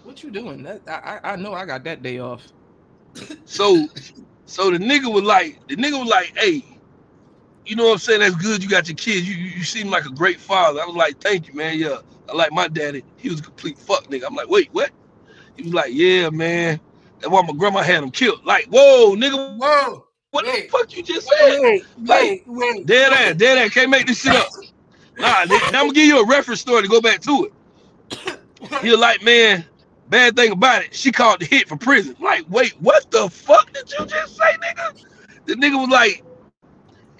What 0.03 0.23
you 0.23 0.31
doing? 0.33 0.65
That 0.65 0.83
I 0.89 1.21
I 1.25 1.37
know 1.37 1.55
I 1.55 1.67
got 1.67 1.85
that 1.85 2.03
day 2.03 2.19
off. 2.21 2.49
So, 3.45 3.87
so 4.47 4.71
the 4.71 4.79
nigga 4.79 5.13
was 5.13 5.25
like, 5.25 5.67
the 5.69 5.77
nigga 5.77 5.99
was 5.99 6.09
like, 6.09 6.37
"Hey, 6.37 6.65
you 7.67 7.77
know 7.77 7.85
what 7.87 7.93
I'm 7.93 7.99
saying? 7.99 8.21
That's 8.21 8.35
good. 8.37 8.63
You 8.63 8.69
got 8.69 8.89
your 8.89 8.97
kids. 8.97 9.29
You 9.29 9.35
you, 9.35 9.51
you 9.59 9.65
seem 9.65 9.91
like 9.91 10.05
a 10.07 10.11
great 10.11 10.41
father." 10.41 10.81
I 10.81 10.87
was 10.87 10.97
like, 10.97 11.21
"Thank 11.21 11.49
you, 11.49 11.55
man. 11.55 11.79
Yeah, 11.79 11.99
I 12.29 12.33
like 12.35 12.53
my 12.53 12.69
daddy. 12.69 13.05
He 13.17 13.29
was 13.31 13.41
a 13.41 13.43
complete 13.43 13.79
fuck 13.79 14.07
nigga." 14.09 14.25
I'm 14.27 14.35
like, 14.35 14.49
"Wait, 14.49 14.69
what?" 14.73 14.91
He 15.57 15.63
was 15.65 15.75
like, 15.75 15.91
"Yeah, 15.93 16.31
man. 16.31 16.81
That's 17.21 17.31
why 17.31 17.43
my 17.43 17.53
grandma 17.53 17.83
had 17.83 18.03
him 18.03 18.11
killed." 18.11 18.45
Like, 18.45 18.67
whoa, 18.67 19.17
nigga, 19.17 19.59
Whoa! 19.59 20.05
what 20.31 20.45
wait. 20.47 20.71
the 20.71 20.79
fuck 20.79 20.97
you 20.97 21.03
just 21.03 21.29
said? 21.29 21.59
Wait, 21.61 21.85
Like, 22.05 22.21
wait, 22.21 22.43
wait. 22.47 22.87
Dead 22.87 23.13
ass, 23.13 23.35
dead 23.37 23.59
ass. 23.59 23.73
Can't 23.73 23.91
make 23.91 24.07
this 24.07 24.21
shit 24.21 24.35
up. 24.35 24.49
Nah, 25.19 25.45
nigga, 25.47 25.67
I'm 25.67 25.73
gonna 25.73 25.93
give 25.93 26.07
you 26.07 26.21
a 26.21 26.27
reference 26.27 26.61
story 26.61 26.83
to 26.83 26.89
go 26.89 27.01
back 27.01 27.21
to 27.23 27.47
it. 27.47 27.53
He 28.83 28.91
was 28.91 29.01
like, 29.01 29.23
man, 29.23 29.65
bad 30.11 30.37
thing 30.37 30.53
about 30.53 30.85
it, 30.85 30.95
she 30.95 31.13
called 31.13 31.41
the 31.41 31.47
hit 31.47 31.69
for 31.69 31.77
prison. 31.79 32.17
Like, 32.21 32.45
wait, 32.51 32.75
what 32.81 33.11
the 33.11 33.29
fuck 33.31 33.73
did 33.73 33.91
you 33.93 34.07
just 34.07 34.37
say, 34.37 34.53
nigga? 34.65 35.05
The 35.47 35.55
nigga 35.55 35.81
was 35.81 35.91
like, 35.91 36.25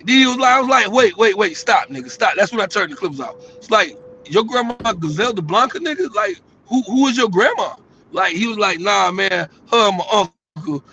then 0.05 0.19
he 0.19 0.27
was 0.27 0.37
like, 0.39 0.53
I 0.55 0.61
was 0.61 0.71
like, 0.71 0.93
wait, 0.93 1.17
wait, 1.19 1.37
wait, 1.39 1.57
stop, 1.57 1.89
nigga, 1.89 2.11
stop. 2.11 2.35
That's 2.37 2.53
when 2.53 2.61
I 2.63 2.67
turned 2.67 2.93
the 2.93 2.97
clips 2.97 3.21
off. 3.21 3.37
It's 3.59 3.71
like, 3.71 3.99
your 4.27 4.45
grandma 4.45 4.75
Griselda 4.95 5.43
Blanco, 5.43 5.79
nigga? 5.81 6.15
Like, 6.15 6.41
who 6.67 6.83
who 6.83 7.09
is 7.09 7.17
your 7.19 7.31
grandma? 7.31 7.77
Like, 8.13 8.35
he 8.37 8.47
was 8.49 8.59
like, 8.59 8.81
nah, 8.81 9.11
man, 9.13 9.49
her 9.73 9.89
and 9.89 9.99
my 9.99 10.29
uncle, 10.57 10.85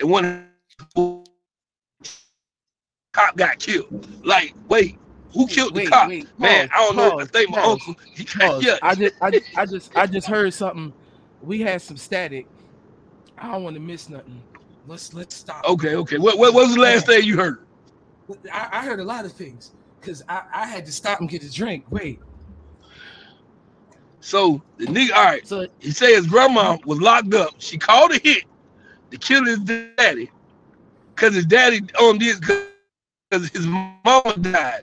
and 0.00 0.10
one 0.10 0.48
cop 3.14 3.36
got 3.36 3.58
killed. 3.58 4.08
Like, 4.24 4.54
wait, 4.68 4.98
who 5.34 5.46
killed 5.48 5.74
the 5.74 5.82
cop? 5.82 6.12
wait, 6.12 6.28
Man, 6.38 6.66
pause, 6.66 6.70
I 6.74 6.78
don't 6.86 6.96
know. 6.96 7.14
I 7.20 7.26
think 7.26 7.50
my 7.50 7.58
pause, 7.58 7.64
uncle. 7.64 7.96
He 8.14 8.26
Pause. 8.38 8.64
yeah. 8.66 8.78
I 8.82 8.94
just, 8.96 9.14
I, 9.20 9.30
just- 9.32 9.46
I 9.56 9.66
just, 9.66 9.92
I 9.96 10.06
just 10.06 10.28
heard 10.28 10.54
something. 10.54 10.92
We 11.42 11.60
had 11.60 11.82
some 11.82 11.96
static. 11.96 12.46
I 13.38 13.52
don't 13.52 13.62
want 13.62 13.74
to 13.74 13.80
miss 13.80 14.08
nothing. 14.08 14.42
Let's 14.86 15.12
let's 15.14 15.34
stop. 15.36 15.64
Okay, 15.68 15.94
okay. 15.96 16.18
What, 16.18 16.38
what 16.38 16.54
was 16.54 16.74
the 16.74 16.80
last 16.80 17.06
thing 17.06 17.24
you 17.24 17.36
heard? 17.36 17.58
I, 18.52 18.68
I 18.72 18.84
heard 18.84 19.00
a 19.00 19.04
lot 19.04 19.24
of 19.24 19.32
things 19.32 19.72
because 20.00 20.22
I, 20.28 20.42
I 20.54 20.66
had 20.66 20.86
to 20.86 20.92
stop 20.92 21.20
and 21.20 21.28
get 21.28 21.42
a 21.42 21.52
drink. 21.52 21.84
Wait, 21.90 22.20
So 24.20 24.62
the 24.76 24.86
nigga, 24.86 25.12
all 25.12 25.24
right. 25.24 25.46
so 25.46 25.66
He 25.78 25.90
said 25.90 26.08
his 26.14 26.26
grandma 26.26 26.78
was 26.84 27.00
locked 27.00 27.34
up. 27.34 27.54
She 27.58 27.78
called 27.78 28.12
a 28.12 28.18
hit 28.18 28.44
to 29.10 29.18
kill 29.18 29.44
his 29.44 29.60
daddy 29.60 30.30
because 31.14 31.34
his 31.34 31.46
daddy 31.46 31.80
on 32.00 32.18
this 32.18 32.38
because 32.40 33.50
his 33.52 33.66
mama 33.66 34.34
died. 34.40 34.82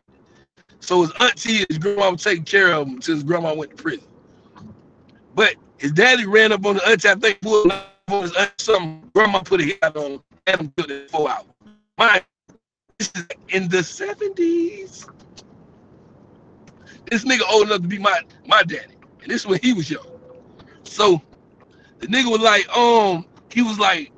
So 0.80 1.02
his 1.02 1.12
auntie 1.20 1.66
his 1.70 1.78
grandma 1.78 2.12
was 2.12 2.24
taking 2.24 2.46
care 2.46 2.74
of 2.74 2.88
him 2.88 2.96
until 2.96 3.16
his 3.16 3.24
grandma 3.24 3.54
went 3.54 3.76
to 3.76 3.82
prison. 3.82 4.08
But 5.34 5.56
his 5.78 5.92
daddy 5.92 6.26
ran 6.26 6.52
up 6.52 6.66
on 6.66 6.76
the 6.76 6.88
auntie. 6.88 7.10
I 7.10 7.16
think 7.16 7.42
pulled 7.42 7.72
up 7.72 8.00
on 8.10 8.24
his 8.24 8.36
aunt 8.36 8.54
something. 8.60 9.12
Grandma 9.14 9.40
put 9.40 9.62
a 9.62 9.66
hit 9.66 9.84
on 9.84 10.22
and 10.48 10.62
him 10.62 10.74
killed 10.78 10.92
in 10.92 11.08
four 11.10 11.30
hours. 11.30 11.46
My 11.98 12.24
this 12.98 13.12
is 13.16 13.26
in 13.50 13.68
the 13.68 13.80
70s. 13.80 15.10
This 17.10 17.26
nigga 17.26 17.42
old 17.52 17.68
enough 17.68 17.82
to 17.82 17.88
be 17.88 18.00
my 18.00 18.22
my 18.46 18.64
daddy. 18.64 18.96
And 19.22 19.32
this 19.32 19.42
is 19.42 19.48
when 19.48 19.60
he 19.62 19.74
was 19.74 19.90
young. 19.90 20.08
So 20.84 21.22
the 22.00 22.08
nigga 22.08 22.32
was 22.32 22.42
like, 22.42 22.68
um, 22.76 23.26
he 23.52 23.62
was 23.62 23.80
like, 23.80 24.12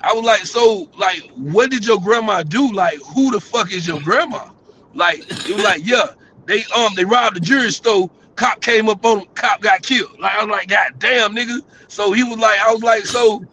I 0.00 0.12
was 0.12 0.24
like, 0.24 0.40
so 0.46 0.88
like, 0.98 1.28
what 1.34 1.70
did 1.70 1.84
your 1.86 2.00
grandma 2.00 2.42
do? 2.42 2.72
Like, 2.72 2.98
who 3.14 3.30
the 3.30 3.40
fuck 3.40 3.72
is 3.72 3.86
your 3.86 4.00
grandma? 4.00 4.50
Like, 4.94 5.20
it 5.48 5.54
was 5.54 5.64
like, 5.64 5.82
yeah, 5.84 6.08
they 6.46 6.64
um 6.76 6.94
they 6.94 7.04
robbed 7.04 7.36
the 7.36 7.40
jewelry 7.40 7.70
store. 7.70 8.10
Cop 8.38 8.62
came 8.62 8.88
up 8.88 9.04
on 9.04 9.20
him. 9.20 9.28
Cop 9.34 9.60
got 9.60 9.82
killed. 9.82 10.18
Like 10.20 10.34
I 10.36 10.44
was 10.44 10.52
like, 10.52 10.68
God 10.68 10.94
damn, 11.00 11.34
nigga. 11.34 11.60
So 11.88 12.12
he 12.12 12.22
was 12.24 12.38
like, 12.38 12.60
I 12.60 12.72
was 12.72 12.84
like, 12.84 13.04
so, 13.04 13.44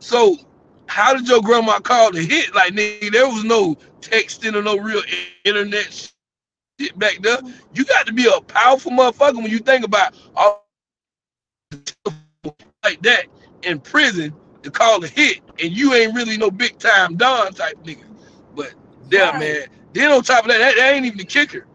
so 0.00 0.36
how 0.86 1.14
did 1.14 1.28
your 1.28 1.40
grandma 1.40 1.78
call 1.78 2.12
the 2.12 2.22
hit? 2.22 2.54
Like, 2.54 2.74
nigga, 2.74 3.12
there 3.12 3.28
was 3.28 3.44
no 3.44 3.76
texting 4.00 4.56
or 4.56 4.62
no 4.62 4.76
real 4.78 5.02
internet 5.44 6.10
shit 6.80 6.98
back 6.98 7.18
there. 7.22 7.38
You 7.74 7.84
got 7.84 8.06
to 8.08 8.12
be 8.12 8.26
a 8.26 8.40
powerful 8.42 8.92
motherfucker 8.92 9.36
when 9.36 9.50
you 9.50 9.60
think 9.60 9.84
about 9.84 10.16
all 10.36 10.66
like 12.84 13.02
that 13.02 13.26
in 13.62 13.80
prison 13.80 14.34
to 14.64 14.70
call 14.70 15.04
a 15.04 15.08
hit, 15.08 15.40
and 15.62 15.72
you 15.72 15.94
ain't 15.94 16.14
really 16.14 16.36
no 16.38 16.50
big 16.50 16.78
time 16.78 17.16
Don 17.16 17.52
type 17.54 17.76
nigga. 17.84 18.04
But 18.56 18.74
yeah, 19.10 19.32
Right. 19.32 19.40
man. 19.40 19.66
Then 19.94 20.12
on 20.12 20.24
top 20.24 20.44
of 20.44 20.50
that, 20.50 20.58
that, 20.58 20.76
that 20.76 20.94
ain't 20.94 21.06
even 21.06 21.18
the 21.18 21.24
kicker. 21.24 21.66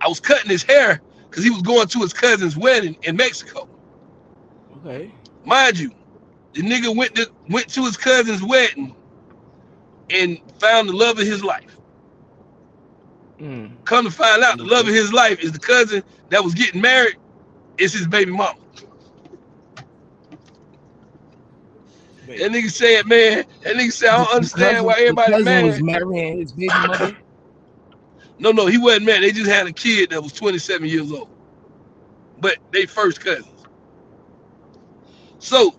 I 0.00 0.08
was 0.08 0.20
cutting 0.20 0.50
his 0.50 0.64
hair 0.64 1.00
because 1.30 1.44
he 1.44 1.50
was 1.50 1.62
going 1.62 1.86
to 1.88 2.00
his 2.00 2.12
cousin's 2.12 2.56
wedding 2.56 2.96
in 3.04 3.16
Mexico. 3.16 3.68
okay. 4.78 5.12
Mind 5.44 5.78
you, 5.78 5.92
the 6.54 6.62
nigga 6.62 6.94
went 6.94 7.14
to 7.16 7.30
went 7.48 7.68
to 7.74 7.84
his 7.84 7.96
cousin's 7.96 8.42
wedding 8.42 8.94
and 10.10 10.38
found 10.58 10.88
the 10.88 10.92
love 10.92 11.18
of 11.18 11.26
his 11.26 11.44
life. 11.44 11.76
Mm. 13.40 13.72
Come 13.84 14.04
to 14.04 14.10
find 14.10 14.42
out, 14.42 14.58
the 14.58 14.64
love 14.64 14.88
of 14.88 14.94
his 14.94 15.12
life 15.12 15.40
is 15.42 15.52
the 15.52 15.58
cousin 15.58 16.02
that 16.30 16.44
was 16.44 16.54
getting 16.54 16.80
married. 16.80 17.16
It's 17.78 17.94
his 17.94 18.06
baby 18.06 18.32
mama. 18.32 18.58
Wait. 22.26 22.38
That 22.40 22.50
nigga 22.52 22.70
said, 22.70 23.06
man, 23.06 23.44
that 23.62 23.76
nigga 23.76 23.92
said, 23.92 24.10
I 24.10 24.18
don't 24.18 24.34
understand 24.34 24.84
why 24.84 24.94
everybody 24.98 25.32
cousin 25.32 25.62
was 25.62 25.80
mad. 25.80 26.02
marrying 26.02 26.38
his 26.38 26.52
baby 26.52 26.68
mother. 26.86 27.16
No, 28.40 28.52
no, 28.52 28.66
he 28.66 28.78
wasn't 28.78 29.06
mad. 29.06 29.22
They 29.24 29.32
just 29.32 29.50
had 29.50 29.68
a 29.68 29.74
kid 29.74 30.10
that 30.12 30.22
was 30.22 30.34
27 30.34 30.88
years 30.88 31.12
old. 31.12 31.30
But 32.38 32.58
they 32.72 32.86
first 32.86 33.20
cousins. 33.20 33.46
So, 35.38 35.74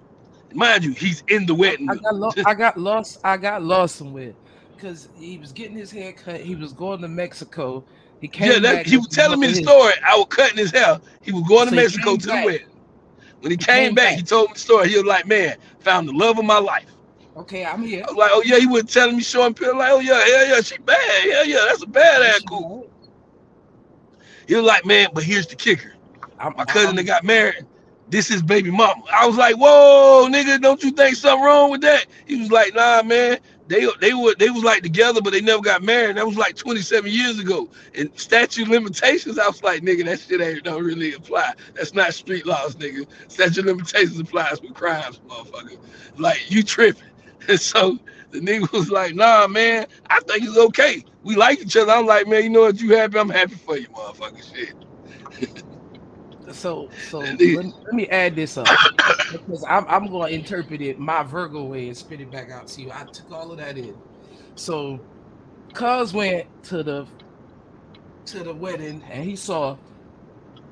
mind 0.54 0.84
you, 0.86 0.94
he's 0.94 1.24
in 1.30 1.46
the 1.48 1.56
wedding. 1.56 1.90
I 1.90 1.96
got, 1.96 2.16
lo- 2.16 2.34
I 2.46 2.54
got 2.56 2.78
lost. 2.78 3.18
I 3.24 3.38
got 3.38 3.64
lost 3.64 3.98
somewhere 3.98 4.36
because 4.78 5.10
he 5.16 5.38
was 5.40 5.54
getting 5.54 5.78
his 5.78 5.92
hair 5.92 6.14
cut. 6.14 6.42
He 6.42 6.56
was 6.56 6.74
going 6.74 7.02
to 7.02 7.10
Mexico. 7.10 7.86
He 8.20 8.30
came 8.30 8.56
yeah, 8.56 8.60
that, 8.60 8.70
back 8.70 8.88
he 8.88 8.98
was 8.98 9.08
telling 9.10 9.40
me 9.40 9.48
the 9.48 9.56
his- 9.56 9.68
story. 9.70 9.94
I 10.08 10.18
was 10.18 10.28
cutting 10.30 10.58
his 10.58 10.72
hair. 10.72 11.00
He 11.22 11.32
was 11.34 11.44
going 11.48 11.68
So 11.68 11.70
to 11.70 11.72
Mexico 11.74 12.18
to 12.18 12.32
the 12.32 12.38
back. 12.38 12.46
wedding. 12.46 12.68
When 13.42 13.52
he 13.52 13.58
He 13.58 13.66
came, 13.66 13.66
came 13.66 13.96
back, 13.96 14.16
back. 14.16 14.16
he 14.16 14.24
told 14.24 14.50
me 14.50 14.54
the 14.56 14.60
story. 14.60 14.90
He 14.90 14.96
was 14.98 15.06
like, 15.06 15.28
man, 15.28 15.58
found 15.80 16.08
the 16.10 16.14
love 16.14 16.40
of 16.40 16.46
my 16.46 16.60
life. 16.60 16.86
Okay, 17.38 17.66
I'm 17.66 17.84
here. 17.84 18.04
I 18.08 18.12
was 18.12 18.18
like, 18.18 18.32
oh 18.34 18.44
yeah, 18.46 18.60
he 18.60 18.68
was 18.68 18.84
telling 18.86 19.18
me, 19.18 19.24
showing 19.24 19.54
people 19.54 19.78
like, 19.78 19.92
oh 19.92 20.00
yeah, 20.00 20.20
hell 20.22 20.48
yeah, 20.48 20.62
she 20.62 20.78
bad, 20.80 21.26
Yeah, 21.26 21.44
yeah, 21.44 21.66
that's 21.68 21.84
a 21.84 21.88
bad 21.88 22.22
ass 22.24 22.42
cool. 22.44 22.90
He 24.48 24.56
was 24.56 24.66
like, 24.66 24.86
man, 24.86 25.10
but 25.14 25.24
here's 25.24 25.48
the 25.48 25.56
kicker. 25.56 25.94
I'm, 26.40 26.54
My 26.58 26.66
cousin 26.66 26.88
I'm- 26.90 26.96
that 26.98 27.04
got 27.06 27.24
married, 27.24 27.66
this 28.10 28.32
is 28.32 28.44
baby 28.44 28.72
mama. 28.72 29.04
I 29.14 29.26
was 29.28 29.38
like, 29.38 29.56
whoa, 29.56 30.28
nigga, 30.30 30.62
don't 30.62 30.84
you 30.84 30.92
think 30.92 31.16
something 31.16 31.44
wrong 31.46 31.72
with 31.72 31.82
that? 31.82 32.08
He 32.26 32.38
was 32.40 32.52
like, 32.52 32.76
nah, 32.76 33.04
man. 33.04 33.40
They 33.68 33.88
they 34.02 34.14
were 34.14 34.36
they 34.38 34.50
was 34.50 34.64
like 34.64 34.84
together, 34.84 35.22
but 35.22 35.32
they 35.34 35.42
never 35.42 35.62
got 35.62 35.82
married. 35.82 36.18
That 36.18 36.28
was 36.28 36.38
like 36.38 36.56
27 36.58 37.10
years 37.12 37.40
ago. 37.40 37.70
And 37.96 38.12
statute 38.20 38.68
limitations, 38.68 39.40
I 39.40 39.48
was 39.48 39.64
like, 39.64 39.82
nigga, 39.84 40.06
that 40.06 40.20
shit 40.20 40.42
ain't 40.42 40.64
don't 40.66 40.84
really 40.84 41.14
apply. 41.14 41.54
That's 41.76 41.94
not 41.96 42.14
street 42.14 42.46
laws, 42.46 42.76
nigga. 42.76 43.08
Statute 43.30 43.66
limitations 43.66 44.20
applies 44.20 44.62
with 44.62 44.74
crimes, 44.76 45.20
motherfucker. 45.28 45.78
Like 46.18 46.52
you 46.52 46.64
tripping. 46.64 47.04
And 47.48 47.60
so 47.60 47.98
the 48.32 48.40
nigga 48.40 48.72
was 48.72 48.90
like, 48.90 49.16
nah, 49.16 49.48
man, 49.48 49.88
I 50.10 50.20
think 50.22 50.44
it's 50.44 50.58
okay. 50.58 51.04
We 51.24 51.36
like 51.36 51.62
each 51.62 51.78
other. 51.78 51.92
I'm 51.92 52.06
like, 52.06 52.28
man, 52.28 52.44
you 52.44 52.50
know 52.50 52.62
what? 52.62 52.80
You 52.82 52.96
happy? 52.96 53.18
I'm 53.20 53.30
happy 53.30 53.56
for 53.56 53.78
you, 53.78 53.88
motherfucker. 53.90 54.56
Shit. 54.56 54.74
So 56.52 56.90
so 57.00 57.20
let, 57.54 57.66
Indeed. 57.66 57.74
let 57.86 57.94
me 57.94 58.08
add 58.10 58.36
this 58.36 58.58
up 58.58 58.68
because 59.32 59.64
I'm 59.68 59.86
I'm 59.88 60.08
going 60.08 60.30
to 60.32 60.36
interpret 60.40 60.82
it 60.82 61.00
my 61.00 61.24
Virgo 61.24 61.66
way 61.66 61.88
and 61.88 61.98
spit 61.98 62.22
it 62.22 62.32
back 62.32 62.52
out 62.52 62.68
to 62.70 62.82
you. 62.82 62.92
I 62.92 63.06
took 63.12 63.32
all 63.32 63.52
of 63.52 63.58
that 63.60 63.78
in. 63.78 63.96
So, 64.56 65.00
Cuz 65.74 66.14
went 66.14 66.48
to 66.66 66.84
the 66.84 67.08
to 68.28 68.44
the 68.44 68.54
wedding 68.54 69.04
and 69.10 69.24
he 69.24 69.36
saw 69.36 69.78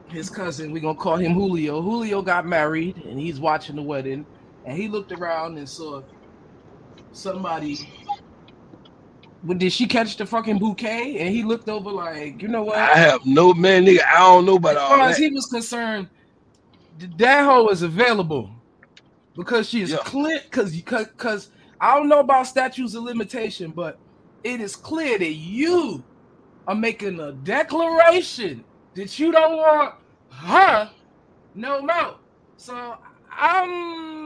his 0.09 0.29
cousin. 0.29 0.71
We're 0.71 0.81
gonna 0.81 0.95
call 0.97 1.17
him 1.17 1.33
Julio. 1.33 1.81
Julio 1.81 2.21
got 2.21 2.45
married 2.45 2.97
and 3.05 3.19
he's 3.19 3.39
watching 3.39 3.75
the 3.75 3.83
wedding 3.83 4.25
and 4.65 4.77
he 4.77 4.87
looked 4.87 5.11
around 5.11 5.57
and 5.57 5.69
saw 5.69 6.03
somebody. 7.11 7.77
When 9.41 9.57
did 9.57 9.71
she 9.71 9.87
catch 9.87 10.17
the 10.17 10.25
fucking 10.25 10.59
bouquet? 10.59 11.17
And 11.19 11.29
he 11.33 11.43
looked 11.43 11.69
over 11.69 11.89
like, 11.91 12.41
you 12.41 12.49
know 12.49 12.63
what? 12.63 12.77
I 12.77 12.95
have 12.97 13.25
no 13.25 13.53
man, 13.53 13.85
nigga. 13.85 14.01
I 14.05 14.19
don't 14.19 14.45
know 14.45 14.55
about 14.57 14.75
as 14.75 14.81
all 14.81 14.89
far 14.89 15.09
as 15.09 15.17
he 15.17 15.29
was 15.29 15.45
concerned, 15.47 16.09
that 17.17 17.45
hoe 17.45 17.69
is 17.69 17.81
available. 17.81 18.51
because 19.35 19.69
she 19.69 19.81
is 19.81 19.91
Yeah. 19.91 19.97
clear. 19.99 20.41
Because 20.43 20.71
because 20.75 21.49
I 21.79 21.95
don't 21.95 22.09
know 22.09 22.19
about 22.19 22.47
statutes 22.47 22.93
of 22.95 23.03
limitation, 23.03 23.71
but 23.71 23.97
it 24.43 24.59
is 24.59 24.75
clear 24.75 25.17
that 25.17 25.33
you 25.33 26.03
are 26.67 26.75
making 26.75 27.19
a 27.21 27.31
declaration 27.31 28.65
that 28.95 29.17
you 29.17 29.31
don't 29.31 29.55
want 29.57 29.95
her 30.31 30.91
no 31.55 31.81
more. 31.81 32.17
So 32.57 32.95
I'm 33.31 34.18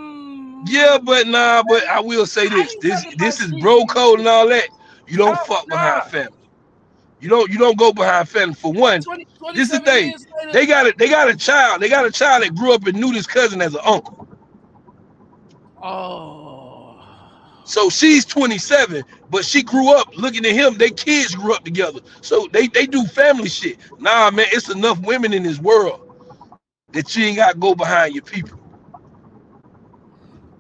Yeah, 0.66 1.00
but 1.04 1.28
nah, 1.28 1.64
but 1.64 1.88
I 1.88 2.02
will 2.02 2.26
say 2.28 2.50
this. 2.50 2.76
This 2.76 3.06
this 3.18 3.42
is 3.42 3.54
bro 3.54 3.86
code 3.86 4.20
and 4.20 4.28
all 4.28 4.50
that. 4.50 4.70
You 5.08 5.18
don't 5.18 5.40
Oh, 5.40 5.46
fuck 5.46 5.70
nah. 5.70 5.76
behind 5.78 6.06
family. 6.06 6.34
You 7.22 7.30
don't 7.30 7.52
you 7.52 7.60
don't 7.60 7.78
go 7.78 7.94
behind 7.94 8.30
family. 8.30 8.56
For 8.56 8.74
one, 8.74 9.06
20, 9.06 9.28
This 9.56 9.72
is 9.72 9.80
the 9.80 9.80
thing. 9.86 10.14
they 10.54 10.66
got 10.68 10.88
it. 10.88 10.98
They 10.98 11.10
got 11.10 11.30
a 11.30 11.36
child. 11.38 11.82
They 11.82 11.90
got 11.90 12.06
a 12.06 12.12
child 12.12 12.44
that 12.44 12.56
grew 12.56 12.74
up 12.74 12.86
and 12.88 13.00
knew 13.00 13.14
this 13.14 13.28
cousin 13.28 13.62
as 13.62 13.76
an 13.76 13.82
uncle. 13.86 14.28
Oh, 15.82 17.00
So 17.66 17.90
she's 17.90 18.26
27, 18.26 19.04
but 19.32 19.46
she 19.46 19.64
grew 19.64 19.94
up 19.96 20.18
looking 20.18 20.46
at 20.46 20.54
him. 20.54 20.78
They 20.78 20.92
kids 20.92 21.36
grew 21.36 21.54
up 21.54 21.66
together. 21.66 22.00
So 22.22 22.48
they, 22.52 22.68
they 22.68 22.88
do 22.88 23.06
family 23.06 23.50
shit. 23.50 23.80
Nah, 24.00 24.32
man, 24.32 24.48
it's 24.52 24.70
enough 24.70 25.00
women 25.02 25.34
in 25.34 25.44
this 25.44 25.60
world 25.60 26.18
that 26.94 27.16
you 27.16 27.26
ain't 27.26 27.38
got 27.38 27.54
to 27.54 27.60
go 27.60 27.76
behind 27.76 28.16
your 28.16 28.24
people. 28.24 28.60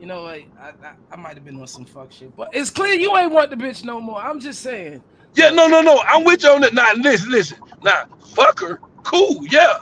You 0.04 0.10
know, 0.10 0.24
like 0.24 0.52
I, 0.60 0.72
I, 0.86 0.94
I 1.14 1.16
might 1.16 1.36
have 1.36 1.46
been 1.46 1.58
on 1.62 1.68
some 1.70 1.86
fuck 1.86 2.12
shit, 2.12 2.36
but 2.36 2.50
it's 2.52 2.70
clear 2.70 2.94
you 2.94 3.16
ain't 3.16 3.32
want 3.32 3.52
the 3.52 3.56
bitch 3.56 3.86
no 3.86 4.02
more. 4.02 4.22
I'm 4.22 4.42
just 4.42 4.62
saying. 4.62 5.02
Yeah, 5.34 5.52
no, 5.52 5.68
no, 5.68 5.80
no. 5.82 6.04
I'm 6.06 6.26
with 6.26 6.44
you 6.44 6.50
on 6.50 6.60
that. 6.62 6.74
Nah, 6.74 6.92
listen, 6.98 7.32
listen. 7.32 7.58
Nah, 7.86 8.08
fuck 8.36 8.60
her. 8.60 8.82
Cool, 9.06 9.48
yeah. 9.48 9.80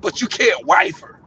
But 0.00 0.20
you 0.20 0.28
can't 0.28 0.64
wife 0.68 1.00
her. 1.00 1.20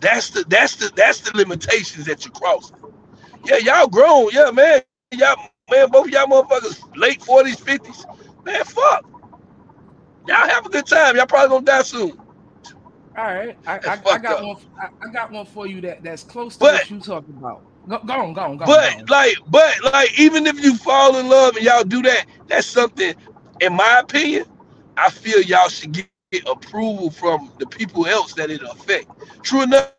That's 0.00 0.30
the 0.30 0.44
that's 0.48 0.76
the 0.76 0.92
that's 0.96 1.22
the 1.22 1.36
limitations 1.36 2.06
that 2.06 2.24
you 2.24 2.30
cross. 2.30 2.72
Yeah, 3.44 3.58
y'all 3.58 3.88
grown. 3.88 4.30
Yeah, 4.32 4.50
man. 4.52 4.82
Y'all 5.12 5.36
man, 5.70 5.90
both 5.90 6.08
y'all 6.10 6.26
motherfuckers 6.28 6.82
late 6.96 7.20
40s, 7.20 7.62
50s. 7.62 8.44
Man, 8.46 8.64
fuck. 8.64 9.06
Y'all 10.28 10.48
have 10.48 10.66
a 10.66 10.70
good 10.70 10.86
time. 10.86 11.16
Y'all 11.16 11.26
probably 11.26 11.50
gonna 11.50 11.66
die 11.66 11.82
soon. 11.82 12.20
All 13.16 13.24
right, 13.24 13.56
I, 13.66 13.74
I, 13.74 13.92
I 14.10 14.18
got 14.18 14.26
up. 14.38 14.44
one. 14.44 14.56
I, 14.80 14.88
I 15.08 15.12
got 15.12 15.30
one 15.30 15.46
for 15.46 15.66
you 15.66 15.80
that 15.82 16.02
that's 16.02 16.24
close 16.24 16.54
to 16.56 16.60
But- 16.60 16.74
what 16.74 16.90
you 16.90 17.00
talking 17.00 17.34
about. 17.38 17.62
Go, 17.86 17.98
go 17.98 18.14
on, 18.14 18.32
go 18.32 18.40
on, 18.40 18.56
go 18.56 18.64
on. 18.64 18.66
But 18.66 18.94
on. 18.96 19.06
like, 19.06 19.36
but 19.48 19.74
like, 19.92 20.18
even 20.18 20.46
if 20.46 20.58
you 20.64 20.74
fall 20.76 21.18
in 21.18 21.28
love 21.28 21.54
and 21.56 21.64
y'all 21.66 21.84
do 21.84 22.00
that, 22.02 22.24
that's 22.48 22.66
something, 22.66 23.14
in 23.60 23.74
my 23.74 23.98
opinion, 24.00 24.46
I 24.96 25.10
feel 25.10 25.42
y'all 25.42 25.68
should 25.68 25.92
get, 25.92 26.08
approval 26.48 27.10
from 27.12 27.52
the 27.60 27.66
people 27.66 28.06
else 28.06 28.32
that 28.34 28.50
it 28.50 28.60
affect. 28.62 29.08
True 29.44 29.62
enough, 29.62 29.92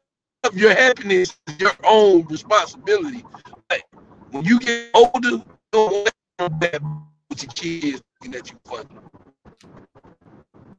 your 0.54 0.72
happiness 0.74 1.38
is 1.48 1.60
your 1.62 1.72
own 1.86 2.26
responsibility. 2.26 3.24
But 3.70 3.84
when 4.32 4.44
you 4.44 4.60
get 4.60 4.90
older, 4.94 5.30
you 5.30 5.46
don't 5.72 5.94
want 5.94 6.12
to 6.40 6.50
bad 6.50 6.82
with 7.30 7.44
your 7.44 7.54
kids 7.54 8.02
thinking 8.20 8.38
that 8.38 8.52
you 8.52 8.58
funny. 8.66 8.90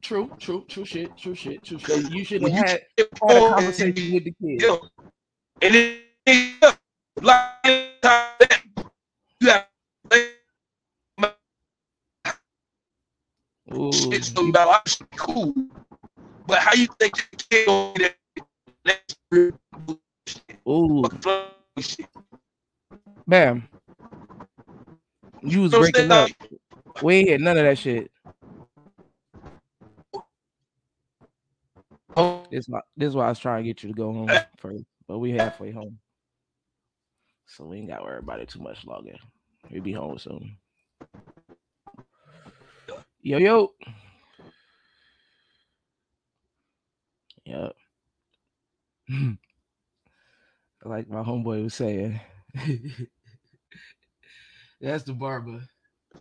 True, 0.01 0.29
true, 0.39 0.63
true 0.67 0.85
shit, 0.85 1.17
true 1.17 1.35
shit, 1.35 1.63
true 1.63 1.79
shit. 1.79 2.11
You 2.11 2.23
should 2.23 2.41
have 2.43 2.51
had, 2.51 2.81
had 2.97 3.37
a 3.37 3.49
conversation 3.49 4.13
with 4.13 4.23
the 4.23 4.33
kids. 4.41 4.63
Yeah. 4.63 4.77
And 5.61 5.75
it, 5.75 6.01
it 6.25 6.77
like 7.21 7.49
that, 8.01 8.61
you 9.41 9.47
got 9.47 9.69
Ooh, 13.73 13.91
shit 13.91 14.37
you- 14.37 14.49
about 14.49 14.67
life 14.67 14.81
should 14.87 15.09
be 15.09 15.17
cool. 15.17 15.53
But 16.45 16.59
how 16.59 16.73
you 16.73 16.87
think 16.99 17.17
you 17.17 17.23
can't 17.49 17.95
get 17.97 18.15
that 18.85 19.01
ooh, 20.67 21.03
Bamm. 23.29 23.63
You 25.41 25.61
was 25.63 25.71
breaking 25.71 26.11
up. 26.11 26.29
We 27.03 27.15
ain't 27.17 27.27
hear 27.27 27.37
none 27.37 27.57
of 27.57 27.65
that 27.65 27.77
shit. 27.77 28.09
This 32.51 32.67
why 32.67 32.81
this 32.95 33.09
is 33.09 33.15
why 33.15 33.25
I 33.25 33.29
was 33.29 33.39
trying 33.39 33.63
to 33.63 33.67
get 33.67 33.83
you 33.83 33.89
to 33.89 33.95
go 33.95 34.13
home 34.13 34.29
first, 34.57 34.83
but 35.07 35.19
we 35.19 35.31
halfway 35.31 35.71
home, 35.71 35.99
so 37.45 37.65
we 37.65 37.77
ain't 37.77 37.89
got 37.89 37.97
to 37.97 38.03
worry 38.03 38.19
about 38.19 38.39
it 38.39 38.49
too 38.49 38.61
much 38.61 38.85
longer. 38.85 39.15
We'll 39.69 39.81
be 39.81 39.93
home 39.93 40.17
soon. 40.17 40.57
Yo 43.21 43.37
yo. 43.37 43.73
Yep. 47.45 47.75
like 50.85 51.09
my 51.09 51.23
homeboy 51.23 51.63
was 51.63 51.73
saying. 51.73 52.19
That's 54.81 55.03
the 55.03 55.13
barber. 55.13 55.61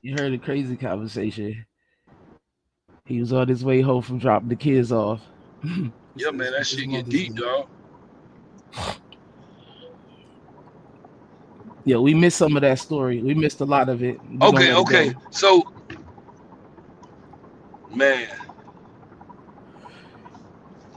You 0.03 0.15
heard 0.19 0.33
a 0.33 0.39
crazy 0.39 0.77
conversation. 0.77 1.67
He 3.05 3.21
was 3.21 3.33
on 3.33 3.49
his 3.49 3.65
way 3.65 3.81
home 3.81 4.03
from 4.03 4.19
dropping 4.19 4.49
the 4.49 4.57
kids 4.57 4.91
off. 4.93 5.21
Yeah, 6.16 6.31
man, 6.31 6.52
that 6.52 6.59
His 6.59 6.68
shit 6.68 6.90
get 6.90 7.09
deep, 7.09 7.35
day. 7.35 7.42
dog. 7.42 7.68
Yeah, 11.85 11.98
we 11.98 12.14
missed 12.14 12.38
some 12.38 12.57
of 12.57 12.62
that 12.62 12.79
story. 12.81 13.22
We 13.22 13.35
missed 13.35 13.61
a 13.61 13.64
lot 13.64 13.88
of 13.88 14.02
it. 14.02 14.20
We 14.29 14.38
Okay, 14.46 14.74
okay. 14.74 15.09
go. 15.12 15.20
So, 15.31 15.62
man, 17.94 18.29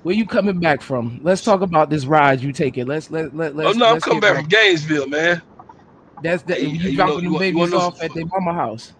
Where 0.04 0.16
you 0.16 0.26
coming 0.26 0.60
back 0.60 0.82
from? 0.82 1.20
Let's 1.22 1.44
talk 1.44 1.62
about 1.62 1.90
this 1.90 2.06
ride 2.06 2.42
you 2.42 2.52
taking. 2.54 2.88
Let's 2.88 3.12
let 3.12 3.36
let 3.36 3.52
oh 3.54 3.56
let's. 3.56 3.78
no, 3.78 3.86
I'm 3.88 3.94
let's 3.94 4.06
coming 4.06 4.22
back 4.22 4.34
right- 4.34 4.40
from 4.42 4.50
Gainesville, 4.50 5.08
man. 5.08 5.42
That's 6.24 6.42
the 6.44 6.56
Hey, 6.56 6.66
you, 6.68 6.80
hey, 6.80 6.90
you 6.92 6.96
dropping 6.96 7.16
know- 7.16 7.20
the 7.20 7.26
you 7.26 7.32
you 7.34 7.40
babies 7.40 7.72
know 7.72 7.78
off 7.80 8.02
at 8.02 8.14
their 8.14 8.26
mama 8.26 8.54
house. 8.54 8.94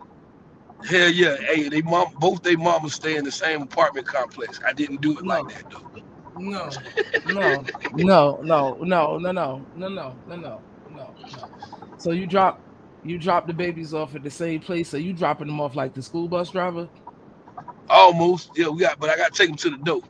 Hell 0.88 1.10
yeah. 1.12 1.38
Hey, 1.38 1.70
they 1.70 1.82
mom 1.84 2.08
both 2.20 2.44
they 2.44 2.56
mamas 2.56 2.96
stay 2.96 3.18
in 3.18 3.26
the 3.26 3.32
same 3.32 3.64
apartment 3.64 4.08
complex. 4.08 4.60
I 4.68 4.74
didn't 4.74 5.02
do 5.02 5.18
it 5.18 5.26
No. 5.26 5.28
like 5.28 5.48
that 5.50 5.66
though. 5.72 5.84
No, 6.36 6.84
no, 7.24 7.68
no, 7.92 8.40
no, 8.44 8.80
no, 8.84 9.18
no, 9.20 9.34
no, 9.34 9.34
no, 9.34 9.72
no, 9.76 9.90
no, 10.28 10.38
no, 10.38 10.66
no, 10.88 11.18
no. 11.32 11.52
So 11.98 12.12
you 12.12 12.28
drop 12.28 12.62
you 13.04 13.20
drop 13.20 13.48
the 13.48 13.54
babies 13.54 13.94
off 13.94 14.16
at 14.16 14.24
the 14.24 14.32
same 14.32 14.62
place. 14.62 14.90
So 14.92 14.98
you 14.98 15.14
dropping 15.14 15.48
them 15.48 15.62
off 15.62 15.76
like 15.76 15.94
the 15.96 16.04
school 16.04 16.30
bus 16.30 16.52
driver? 16.52 16.90
Almost. 17.90 18.52
Yeah, 18.58 18.70
we 18.70 18.82
got 18.82 19.00
but 19.00 19.10
I 19.12 19.18
gotta 19.18 19.34
take 19.34 19.50
them 19.50 19.58
to 19.58 19.72
the 19.72 19.78
door. 19.78 20.02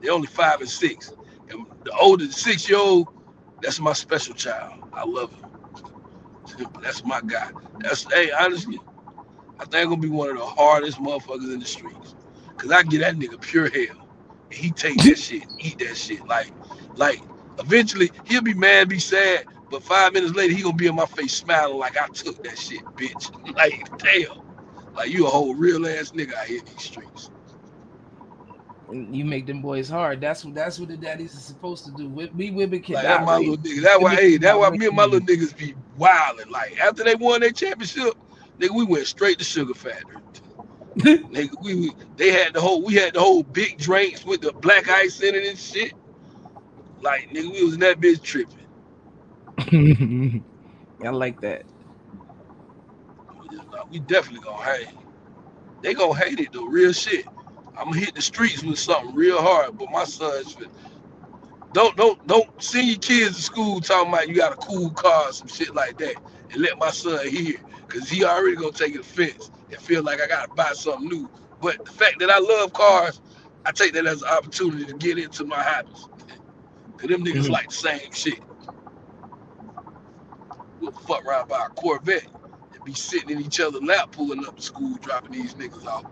They're 0.00 0.12
only 0.12 0.28
five 0.28 0.60
and 0.60 0.70
six. 0.70 1.12
And 1.50 1.66
the 1.84 1.92
older 1.92 2.30
six 2.32 2.68
year 2.68 2.78
old, 2.78 3.08
that's 3.62 3.80
my 3.80 3.94
special 3.94 4.34
child. 4.34 4.84
I 4.94 5.04
love 5.06 5.32
him. 5.32 5.40
That's 6.82 7.04
my 7.04 7.20
guy. 7.22 7.50
That's 7.80 8.04
hey, 8.12 8.30
honestly, 8.32 8.80
I 9.60 9.64
think 9.64 9.74
I'm 9.76 9.90
gonna 9.90 10.02
be 10.02 10.08
one 10.08 10.30
of 10.30 10.38
the 10.38 10.46
hardest 10.46 10.98
motherfuckers 10.98 11.52
in 11.52 11.60
the 11.60 11.66
streets. 11.66 12.14
Cause 12.56 12.70
I 12.70 12.82
get 12.82 13.00
that 13.00 13.16
nigga 13.16 13.40
pure 13.40 13.70
hell. 13.70 14.08
And 14.50 14.54
he 14.54 14.70
take 14.70 14.96
that 15.04 15.18
shit, 15.18 15.44
eat 15.58 15.78
that 15.78 15.96
shit. 15.96 16.26
Like, 16.26 16.50
like 16.96 17.20
eventually 17.58 18.10
he'll 18.24 18.42
be 18.42 18.54
mad, 18.54 18.88
be 18.88 18.98
sad, 18.98 19.46
but 19.70 19.82
five 19.82 20.12
minutes 20.12 20.34
later 20.34 20.54
he 20.54 20.62
gonna 20.62 20.76
be 20.76 20.86
in 20.86 20.94
my 20.94 21.06
face 21.06 21.34
smiling 21.34 21.78
like 21.78 21.96
I 21.96 22.08
took 22.08 22.42
that 22.44 22.58
shit, 22.58 22.84
bitch. 22.96 23.32
Like, 23.56 23.98
damn. 23.98 24.42
Like 24.94 25.10
you 25.10 25.26
a 25.26 25.30
whole 25.30 25.54
real 25.54 25.86
ass 25.86 26.12
nigga 26.12 26.34
out 26.34 26.46
here 26.46 26.58
in 26.58 26.64
these 26.66 26.82
streets. 26.82 27.30
And 28.88 29.14
You 29.14 29.24
make 29.24 29.46
them 29.46 29.60
boys 29.60 29.88
hard. 29.88 30.20
That's 30.20 30.44
what 30.44 30.54
that's 30.54 30.78
what 30.78 30.88
the 30.88 30.96
daddies 30.96 31.34
are 31.36 31.40
supposed 31.40 31.84
to 31.86 31.90
do. 31.92 32.08
We, 32.08 32.26
we 32.34 32.50
women 32.50 32.82
can 32.82 32.94
Like 32.96 33.04
that's 33.04 33.26
my 33.26 33.36
little 33.38 33.56
nigga. 33.58 33.82
That's 33.82 34.02
why, 34.02 34.14
hey, 34.14 34.36
that's 34.38 34.56
why 34.58 34.70
me 34.70 34.86
and 34.86 34.96
my 34.96 35.04
little 35.04 35.26
niggas 35.26 35.56
be 35.56 35.74
wilding. 35.96 36.48
Like 36.50 36.78
after 36.80 37.04
they 37.04 37.14
won 37.14 37.40
their 37.40 37.50
championship, 37.50 38.14
nigga, 38.58 38.70
we 38.74 38.84
went 38.84 39.06
straight 39.06 39.38
to 39.38 39.44
Sugar 39.44 39.74
Factory. 39.74 40.16
nigga, 40.98 41.50
we, 41.62 41.74
we 41.74 41.92
they 42.16 42.30
had 42.32 42.52
the 42.54 42.60
whole 42.60 42.82
we 42.82 42.94
had 42.94 43.14
the 43.14 43.20
whole 43.20 43.42
big 43.42 43.78
drinks 43.78 44.24
with 44.24 44.40
the 44.40 44.52
black 44.52 44.88
ice 44.88 45.20
in 45.20 45.34
it 45.34 45.44
and 45.46 45.58
shit. 45.58 45.92
Like 47.00 47.30
nigga, 47.30 47.52
we 47.52 47.64
was 47.64 47.74
in 47.74 47.80
that 47.80 48.00
bitch 48.00 48.22
tripping. 48.22 48.56
I 51.04 51.08
like 51.10 51.40
that. 51.42 51.64
We 53.42 53.48
just- 53.56 53.70
nah, 53.70 53.84
We 53.90 54.00
definitely 54.00 54.44
gonna 54.44 54.62
hate. 54.64 54.88
They 55.82 55.94
gonna 55.94 56.14
hate 56.18 56.40
it 56.40 56.52
though, 56.52 56.66
real 56.66 56.92
shit. 56.92 57.26
I'm 57.76 57.90
gonna 57.90 58.00
hit 58.00 58.14
the 58.14 58.22
streets 58.22 58.64
with 58.64 58.78
something 58.78 59.14
real 59.14 59.40
hard, 59.40 59.78
but 59.78 59.90
my 59.90 60.04
son's. 60.04 60.56
Don't 61.72 61.96
don't 61.96 62.26
don't 62.26 62.62
send 62.62 62.88
your 62.88 62.98
kids 62.98 63.36
to 63.36 63.42
school 63.42 63.80
talking 63.80 64.08
about 64.12 64.28
you 64.28 64.34
got 64.34 64.52
a 64.52 64.56
cool 64.56 64.90
car, 64.90 65.28
or 65.28 65.32
some 65.32 65.48
shit 65.48 65.74
like 65.74 65.98
that, 65.98 66.16
and 66.52 66.62
let 66.62 66.78
my 66.78 66.90
son 66.90 67.28
hear, 67.28 67.56
cause 67.88 68.08
he 68.10 68.24
already 68.24 68.56
gonna 68.56 68.72
take 68.72 68.94
it 68.96 69.02
offense 69.02 69.50
and 69.70 69.80
feel 69.80 70.02
like 70.04 70.20
I 70.20 70.28
gotta 70.28 70.54
buy 70.54 70.72
something 70.74 71.08
new. 71.08 71.30
But 71.62 71.84
the 71.84 71.90
fact 71.92 72.20
that 72.20 72.30
I 72.30 72.38
love 72.40 72.72
cars, 72.74 73.20
I 73.66 73.72
take 73.72 73.94
that 73.94 74.06
as 74.06 74.22
an 74.22 74.28
opportunity 74.28 74.86
to 74.86 74.94
get 74.94 75.18
into 75.18 75.44
my 75.46 75.62
habits. 75.62 76.08
Cause 76.98 77.10
them 77.10 77.24
niggas 77.24 77.48
Mhm. 77.48 77.50
like 77.50 77.68
the 77.70 77.74
same 77.74 78.12
shit. 78.12 78.40
We'll 80.80 80.92
fuck 80.92 81.24
around 81.26 81.48
by 81.48 81.66
a 81.66 81.70
Corvette 81.70 82.26
and 82.74 82.84
be 82.84 82.94
sitting 82.94 83.30
in 83.30 83.40
each 83.42 83.60
other's 83.60 83.82
lap 83.82 84.12
pulling 84.12 84.46
up 84.46 84.56
to 84.56 84.62
school, 84.62 84.96
dropping 85.00 85.32
these 85.32 85.54
niggas 85.54 85.86
off. 85.86 86.04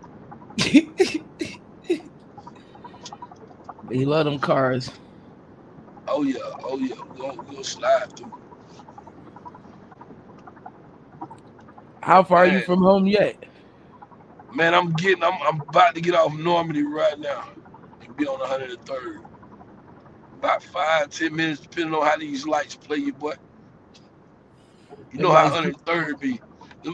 he 3.91 4.05
love 4.05 4.25
them 4.25 4.39
cars. 4.39 4.91
Oh 6.07 6.23
yeah, 6.23 6.39
oh 6.63 6.77
yeah. 6.79 6.95
We're 7.09 7.15
gonna, 7.17 7.41
we 7.43 7.51
gonna 7.53 7.63
slide 7.65 8.15
through. 8.17 8.36
How 12.07 12.23
far 12.23 12.45
are 12.45 12.47
you 12.47 12.61
from 12.61 12.79
home 12.81 13.05
yet? 13.05 13.35
Man, 14.55 14.73
I'm 14.73 14.93
getting 14.93 15.21
I'm 15.21 15.33
I'm 15.41 15.59
about 15.59 15.93
to 15.95 15.99
get 15.99 16.15
off 16.15 16.33
Normandy 16.33 16.83
right 16.83 17.19
now. 17.19 17.49
And 18.01 18.15
be 18.15 18.25
on 18.25 18.39
103rd. 18.39 19.25
About 20.39 20.63
five, 20.63 21.09
ten 21.09 21.35
minutes, 21.35 21.59
depending 21.59 21.93
on 21.93 22.05
how 22.07 22.15
these 22.15 22.47
lights 22.47 22.75
play 22.77 22.95
you, 22.95 23.11
boy. 23.11 23.33
You 25.11 25.19
know 25.19 25.33
how 25.33 25.49
Them 25.49 25.65
lights- 25.65 25.77
103rd 25.85 26.19
be. 26.21 26.39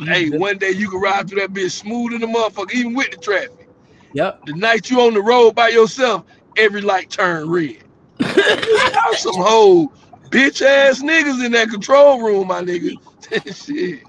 Hey, 0.06 0.32
one 0.32 0.58
day 0.58 0.71
you 0.71 0.89
can 0.89 0.99
ride 0.99 1.30
through 1.30 1.41
that 1.41 1.54
bitch 1.54 1.69
smooth 1.69 2.13
in 2.13 2.21
the 2.21 2.26
motherfucker, 2.26 2.73
even 2.73 2.95
with 2.95 3.12
the 3.12 3.17
traffic. 3.17 3.69
Yep. 4.13 4.47
The 4.47 4.54
night 4.54 4.89
you 4.89 4.99
on 5.02 5.13
the 5.13 5.21
road 5.21 5.54
by 5.54 5.67
yourself, 5.69 6.26
every 6.58 6.82
light 6.82 7.12
turn 7.12 7.47
red. 7.47 7.84
Some 9.17 9.36
whole 9.36 9.89
bitch 10.32 10.63
ass 10.63 11.04
niggas 11.04 11.45
in 11.45 11.52
that 11.52 11.69
control 11.69 12.19
room, 12.23 12.47
my 12.47 12.62
nigga. 12.63 12.97
Shit. 13.56 14.02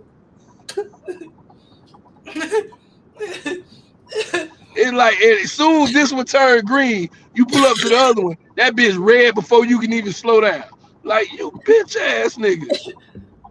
It's 4.74 4.92
like 4.92 5.20
as 5.20 5.52
soon 5.52 5.82
as 5.82 5.92
this 5.92 6.12
one 6.12 6.24
turn 6.24 6.64
green, 6.64 7.10
you 7.34 7.44
pull 7.46 7.64
up 7.64 7.76
to 7.78 7.88
the 7.88 7.96
other 7.96 8.22
one. 8.22 8.36
That 8.56 8.74
bitch 8.74 8.96
red 8.98 9.34
before 9.34 9.66
you 9.66 9.78
can 9.78 9.92
even 9.92 10.12
slow 10.12 10.40
down. 10.40 10.64
Like 11.02 11.30
you 11.32 11.50
bitch 11.66 11.96
ass 11.96 12.36
nigga. 12.36 12.94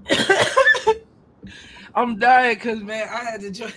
I'm 1.95 2.17
dying 2.17 2.55
because 2.55 2.81
man, 2.81 3.07
I 3.09 3.23
had 3.23 3.41
to 3.41 3.51
join. 3.51 3.71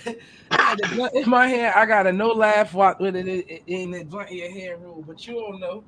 I 0.51 0.63
had 0.63 0.79
blunt 0.95 1.15
in 1.15 1.29
my 1.29 1.49
hand. 1.49 1.75
I 1.77 1.85
got 1.85 2.07
a 2.07 2.13
no 2.13 2.29
laugh 2.29 2.73
walk 2.73 3.01
with 3.01 3.17
it 3.17 3.27
in, 3.27 3.41
in 3.67 3.91
the 3.91 4.05
blunt 4.05 4.31
in 4.31 4.39
your 4.39 4.51
hand 4.53 4.83
rule, 4.83 5.05
but 5.07 5.27
you 5.27 5.35
don't 5.35 5.61
know. 5.61 5.85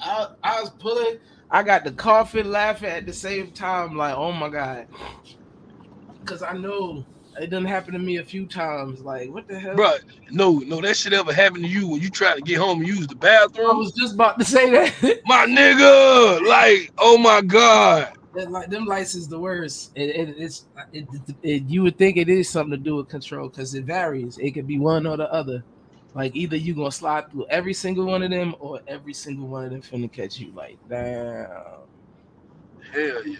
I, 0.00 0.28
I 0.42 0.60
was 0.60 0.70
pulling. 0.70 1.18
I 1.50 1.62
got 1.62 1.84
the 1.84 1.92
coughing, 1.92 2.46
laughing 2.46 2.88
at 2.88 3.04
the 3.06 3.12
same 3.12 3.50
time. 3.52 3.94
Like, 3.96 4.16
oh 4.16 4.32
my 4.32 4.48
god, 4.48 4.86
because 6.24 6.42
I 6.42 6.52
know 6.54 7.04
it 7.40 7.50
done 7.50 7.64
happen 7.64 7.92
to 7.94 7.98
me 7.98 8.16
a 8.18 8.24
few 8.24 8.46
times. 8.46 9.00
Like, 9.00 9.30
what 9.30 9.48
the 9.48 9.58
hell? 9.58 9.74
Bruh, 9.74 9.98
no, 10.30 10.58
no, 10.58 10.80
that 10.80 10.96
shit 10.96 11.12
ever 11.12 11.32
happened 11.32 11.64
to 11.64 11.70
you 11.70 11.88
when 11.88 12.00
you 12.00 12.10
try 12.10 12.34
to 12.34 12.40
get 12.42 12.58
home 12.58 12.80
and 12.80 12.88
use 12.88 13.06
the 13.06 13.14
bathroom. 13.14 13.70
I 13.70 13.74
was 13.74 13.92
just 13.92 14.14
about 14.14 14.38
to 14.38 14.44
say 14.44 14.70
that. 14.70 15.20
My 15.26 15.46
nigga, 15.46 16.46
like, 16.46 16.92
oh 16.98 17.16
my 17.18 17.40
god. 17.42 18.12
That, 18.34 18.50
like 18.50 18.70
them 18.70 18.86
lights 18.86 19.14
is 19.14 19.28
the 19.28 19.38
worst. 19.38 19.92
It, 19.94 20.08
it, 20.10 20.34
it's 20.38 20.66
it, 20.92 21.06
it, 21.12 21.36
it- 21.42 21.62
you 21.64 21.82
would 21.82 21.98
think 21.98 22.16
it 22.16 22.28
is 22.30 22.48
something 22.48 22.70
to 22.70 22.82
do 22.82 22.96
with 22.96 23.08
control 23.08 23.48
because 23.48 23.74
it 23.74 23.84
varies. 23.84 24.38
It 24.38 24.52
could 24.52 24.66
be 24.66 24.78
one 24.78 25.06
or 25.06 25.16
the 25.18 25.30
other. 25.32 25.62
Like 26.14 26.34
either 26.34 26.56
you 26.56 26.74
gonna 26.74 26.90
slide 26.92 27.30
through 27.30 27.46
every 27.50 27.74
single 27.74 28.06
one 28.06 28.22
of 28.22 28.30
them, 28.30 28.54
or 28.58 28.80
every 28.86 29.14
single 29.14 29.48
one 29.48 29.64
of 29.66 29.70
them 29.70 29.82
finna 29.82 30.10
catch 30.12 30.38
you. 30.38 30.50
Like 30.52 30.78
damn. 30.88 31.46
Hell 32.92 33.26
yeah. 33.26 33.36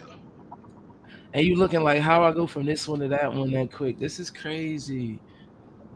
And 1.35 1.47
you 1.47 1.57
looking 1.57 1.83
like 1.83 2.01
how 2.01 2.25
I 2.25 2.33
go 2.33 2.47
from 2.47 2.67
this 2.67 2.87
one 2.87 3.01
to 3.01 3.09
that 3.09 3.33
one 3.33 3.51
that 3.53 3.73
quick. 3.73 3.99
This 3.99 4.21
is 4.21 4.31
crazy. 4.31 5.19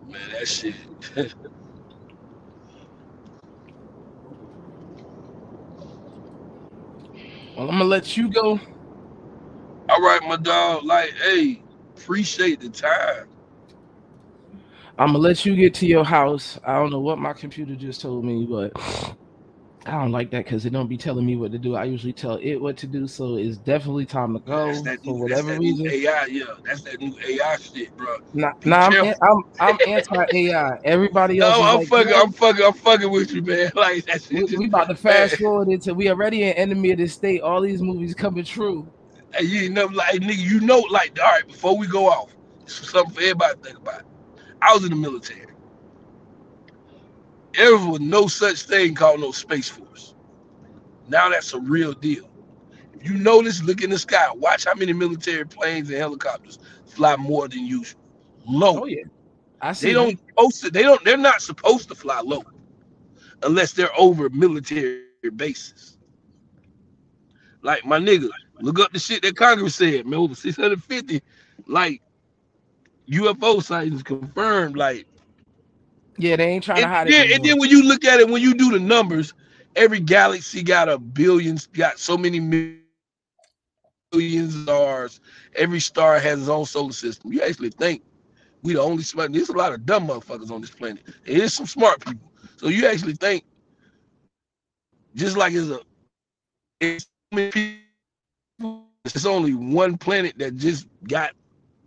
Man, 0.09 0.21
that 0.33 0.49
shit. 0.49 0.75
Well, 7.57 7.71
I'm 7.71 7.79
gonna 7.79 7.85
let 7.85 8.19
you 8.19 8.31
go. 8.31 8.61
All 9.89 10.01
right, 10.03 10.21
my 10.29 10.37
dog. 10.37 10.85
Like, 10.85 11.13
hey, 11.13 11.63
appreciate 11.97 12.61
the 12.61 12.69
time. 12.69 13.29
I'm 14.99 15.09
gonna 15.09 15.19
let 15.19 15.47
you 15.47 15.57
get 15.57 15.73
to 15.75 15.87
your 15.87 16.05
house. 16.05 16.59
I 16.65 16.75
don't 16.75 16.91
know 16.91 17.01
what 17.01 17.19
my 17.19 17.33
computer 17.33 17.75
just 17.75 18.03
told 18.03 18.25
me, 18.25 18.47
but 18.47 18.73
I 19.87 19.93
don't 19.93 20.13
like 20.13 20.31
that 20.33 20.45
because 20.45 20.67
it 20.67 20.71
don't 20.71 20.89
be 20.89 20.99
telling 20.99 21.27
me 21.27 21.37
what 21.37 21.53
to 21.53 21.59
do. 21.59 21.77
I 21.77 21.85
usually 21.85 22.13
tell 22.15 22.37
it 22.37 22.57
what 22.57 22.77
to 22.79 22.89
do, 22.89 23.09
so 23.09 23.37
it's 23.37 23.59
definitely 23.59 24.07
time 24.07 24.35
to 24.35 24.41
go 24.41 24.67
That's 24.67 24.83
that, 24.83 25.05
for 25.05 25.13
new, 25.13 25.15
whatever 25.15 25.49
that's 25.49 25.61
reason. 25.61 25.87
AI, 25.91 26.27
yeah. 26.27 26.45
That's 26.65 26.83
that 26.83 27.01
new 27.01 27.17
AI 27.27 27.57
shit, 27.57 27.97
bro. 27.97 28.19
Nah, 28.35 28.53
nah 28.65 28.89
I'm. 28.89 29.15
I'm 29.23 29.43
I'm 29.61 29.79
anti 29.87 30.27
AI. 30.33 30.79
Everybody 30.85 31.41
else. 31.41 31.59
No, 31.59 31.65
I'm 31.65 31.79
like, 31.79 31.89
fucking, 31.89 32.13
I'm 32.15 32.33
fucking, 32.33 32.65
I'm 32.67 32.75
fucking 32.75 33.11
with 33.11 33.33
you, 33.35 33.43
man. 33.43 33.73
Like 33.77 34.07
that 34.07 34.29
we. 34.31 34.45
Just, 34.45 34.59
we 34.59 34.67
about 34.67 34.89
to 34.89 34.97
fast 34.97 35.39
forward 35.39 35.69
into 35.69 35.95
we 35.95 36.11
already 36.11 36.45
an 36.45 36.55
enemy 36.55 36.93
of 36.93 36.99
the 36.99 37.09
state. 37.09 37.43
All 37.43 37.63
these 37.63 37.83
movies 37.83 38.15
coming 38.15 38.45
true. 38.45 38.89
Hey, 39.35 39.45
you 39.45 39.71
never 39.71 39.93
like, 39.95 40.21
nigga, 40.21 40.39
you 40.39 40.61
know, 40.61 40.81
like, 40.91 41.19
all 41.21 41.31
right, 41.33 41.47
before 41.47 41.77
we 41.79 41.87
go 41.89 42.09
off, 42.09 42.35
this 42.65 42.81
is 42.81 42.91
something 42.91 43.15
for 43.15 43.21
everybody 43.23 43.55
to 43.57 43.61
think 43.63 43.79
about. 43.79 44.03
I 44.63 44.75
was 44.75 44.85
in 44.85 44.91
the 44.91 44.97
military. 44.97 45.47
There 47.57 47.77
was 47.77 48.01
no 48.01 48.27
such 48.27 48.63
thing 48.63 48.95
called 48.95 49.21
no 49.21 49.33
space 49.33 49.69
force. 49.69 50.15
Now 51.09 51.29
that's 51.29 51.55
a 51.55 51.61
real 51.61 51.93
deal. 51.93 52.29
If 52.95 53.09
you 53.09 53.15
notice, 53.15 53.63
look 53.63 53.83
in 53.83 53.91
the 53.91 53.99
sky, 53.99 54.29
watch 54.35 54.65
how 54.65 54.75
many 54.75 54.93
military 54.93 55.47
planes 55.47 55.89
and 55.89 55.99
helicopters 55.99 56.59
fly 56.87 57.17
more 57.17 57.49
than 57.49 57.65
usual. 57.65 58.01
Low. 58.49 58.83
Oh 58.83 58.87
yeah, 58.87 59.05
I 59.61 59.73
see. 59.73 59.89
They 59.89 59.93
don't 59.95 60.21
supposed 60.29 60.63
to, 60.63 60.71
they 60.71 60.83
don't 60.83 61.05
they're 61.05 61.17
not 61.17 61.43
supposed 61.43 61.89
to 61.89 61.95
fly 61.95 62.21
low 62.21 62.43
unless 63.43 63.73
they're 63.73 63.91
over 63.99 64.29
military 64.31 65.03
bases. 65.35 65.99
Like 67.63 67.85
my 67.85 67.99
nigga, 67.99 68.29
look 68.61 68.79
up 68.79 68.93
the 68.93 68.99
shit 68.99 69.23
that 69.23 69.37
Congress 69.37 69.75
said, 69.75 70.07
man, 70.07 70.21
over 70.21 70.35
650 70.35 71.23
like 71.67 72.03
UFO 73.11 73.63
sightings 73.63 74.03
confirmed. 74.03 74.77
Like 74.77 75.07
Yeah, 76.19 76.37
they 76.37 76.47
ain't 76.47 76.65
trying 76.65 76.83
to 76.83 76.89
hide 76.89 77.09
then, 77.09 77.27
it. 77.27 77.33
and 77.33 77.45
then 77.45 77.59
when 77.59 77.71
you 77.71 77.83
look 77.83 78.05
at 78.05 78.21
it, 78.21 78.29
when 78.29 78.43
you 78.43 78.55
do 78.55 78.71
the 78.71 78.81
numbers, 78.81 79.35
every 79.75 80.01
galaxy 80.01 80.63
got 80.63 80.89
a 80.89 80.99
billions, 80.99 81.67
got 81.67 81.99
so 81.99 82.17
many 82.17 82.41
millions 82.41 82.83
of 84.55 84.63
stars. 84.63 85.21
Every 85.55 85.81
star 85.81 86.19
has 86.19 86.41
its 86.41 86.49
own 86.49 86.65
solar 86.65 86.93
system. 86.93 87.33
You 87.33 87.43
actually 87.43 87.71
think 87.71 88.03
we 88.63 88.75
the 88.75 88.81
only 88.81 89.03
smart. 89.03 89.33
There's 89.33 89.49
a 89.49 89.57
lot 89.57 89.73
of 89.73 89.87
dumb 89.87 90.09
motherfuckers 90.09 90.51
on 90.51 90.61
this 90.61 90.71
planet. 90.71 91.03
There 91.25 91.43
is 91.43 91.55
some 91.55 91.67
smart 91.67 92.05
people. 92.05 92.33
So 92.57 92.69
you 92.69 92.87
actually 92.87 93.15
think, 93.15 93.45
just 95.15 95.37
like 95.37 95.53
it's 95.53 95.69
a, 95.71 95.81
it's 96.81 97.05
so 97.05 97.37
many 97.37 97.51
people, 97.53 98.85
it's 99.05 99.27
only 99.27 99.55
one 99.55 99.97
planet 99.97 100.37
that 100.39 100.57
just 100.57 100.89
got 101.05 101.33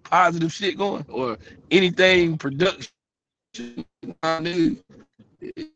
positive 0.03 0.51
shit 0.53 0.77
going 0.77 1.05
or 1.09 1.37
anything 1.71 2.37
production. 2.37 2.89
Nah, 4.03 4.39
nigga, 4.39 4.81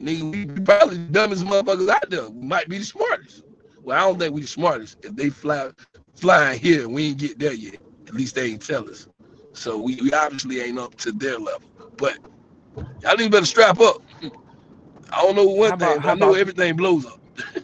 nigga, 0.02 0.32
we 0.32 0.46
probably 0.64 0.98
the 0.98 1.04
dumbest 1.12 1.44
motherfuckers 1.46 1.90
out 1.90 2.10
there. 2.10 2.30
We 2.30 2.46
might 2.46 2.70
be 2.70 2.78
the 2.78 2.86
smartest. 2.86 3.44
Well, 3.82 3.98
I 3.98 4.02
don't 4.08 4.20
think 4.20 4.34
we 4.34 4.42
the 4.42 4.48
smartest. 4.48 4.98
If 5.04 5.16
they 5.16 5.30
fly 5.30 5.72
flying 6.16 6.60
here, 6.60 6.88
we 6.88 7.08
ain't 7.08 7.18
get 7.18 7.38
there 7.40 7.54
yet. 7.54 7.78
At 8.08 8.14
least 8.14 8.36
they 8.36 8.52
ain't 8.52 8.66
tell 8.66 8.90
us. 8.90 9.08
So 9.54 9.78
we, 9.78 9.96
we 10.02 10.14
obviously 10.14 10.62
ain't 10.62 10.80
up 10.80 10.96
to 10.96 11.12
their 11.12 11.38
level. 11.38 11.70
But 11.98 12.18
y'all 13.02 13.16
niggas 13.16 13.32
better 13.32 13.46
strap 13.46 13.80
up. 13.80 14.02
I 15.12 15.22
don't 15.22 15.36
know 15.36 15.44
one 15.46 15.74
about- 15.74 15.96
thing, 16.02 16.06
I 16.10 16.14
know 16.16 16.30
about- 16.30 16.40
everything 16.40 16.76
blows 16.76 17.06
up. 17.06 17.20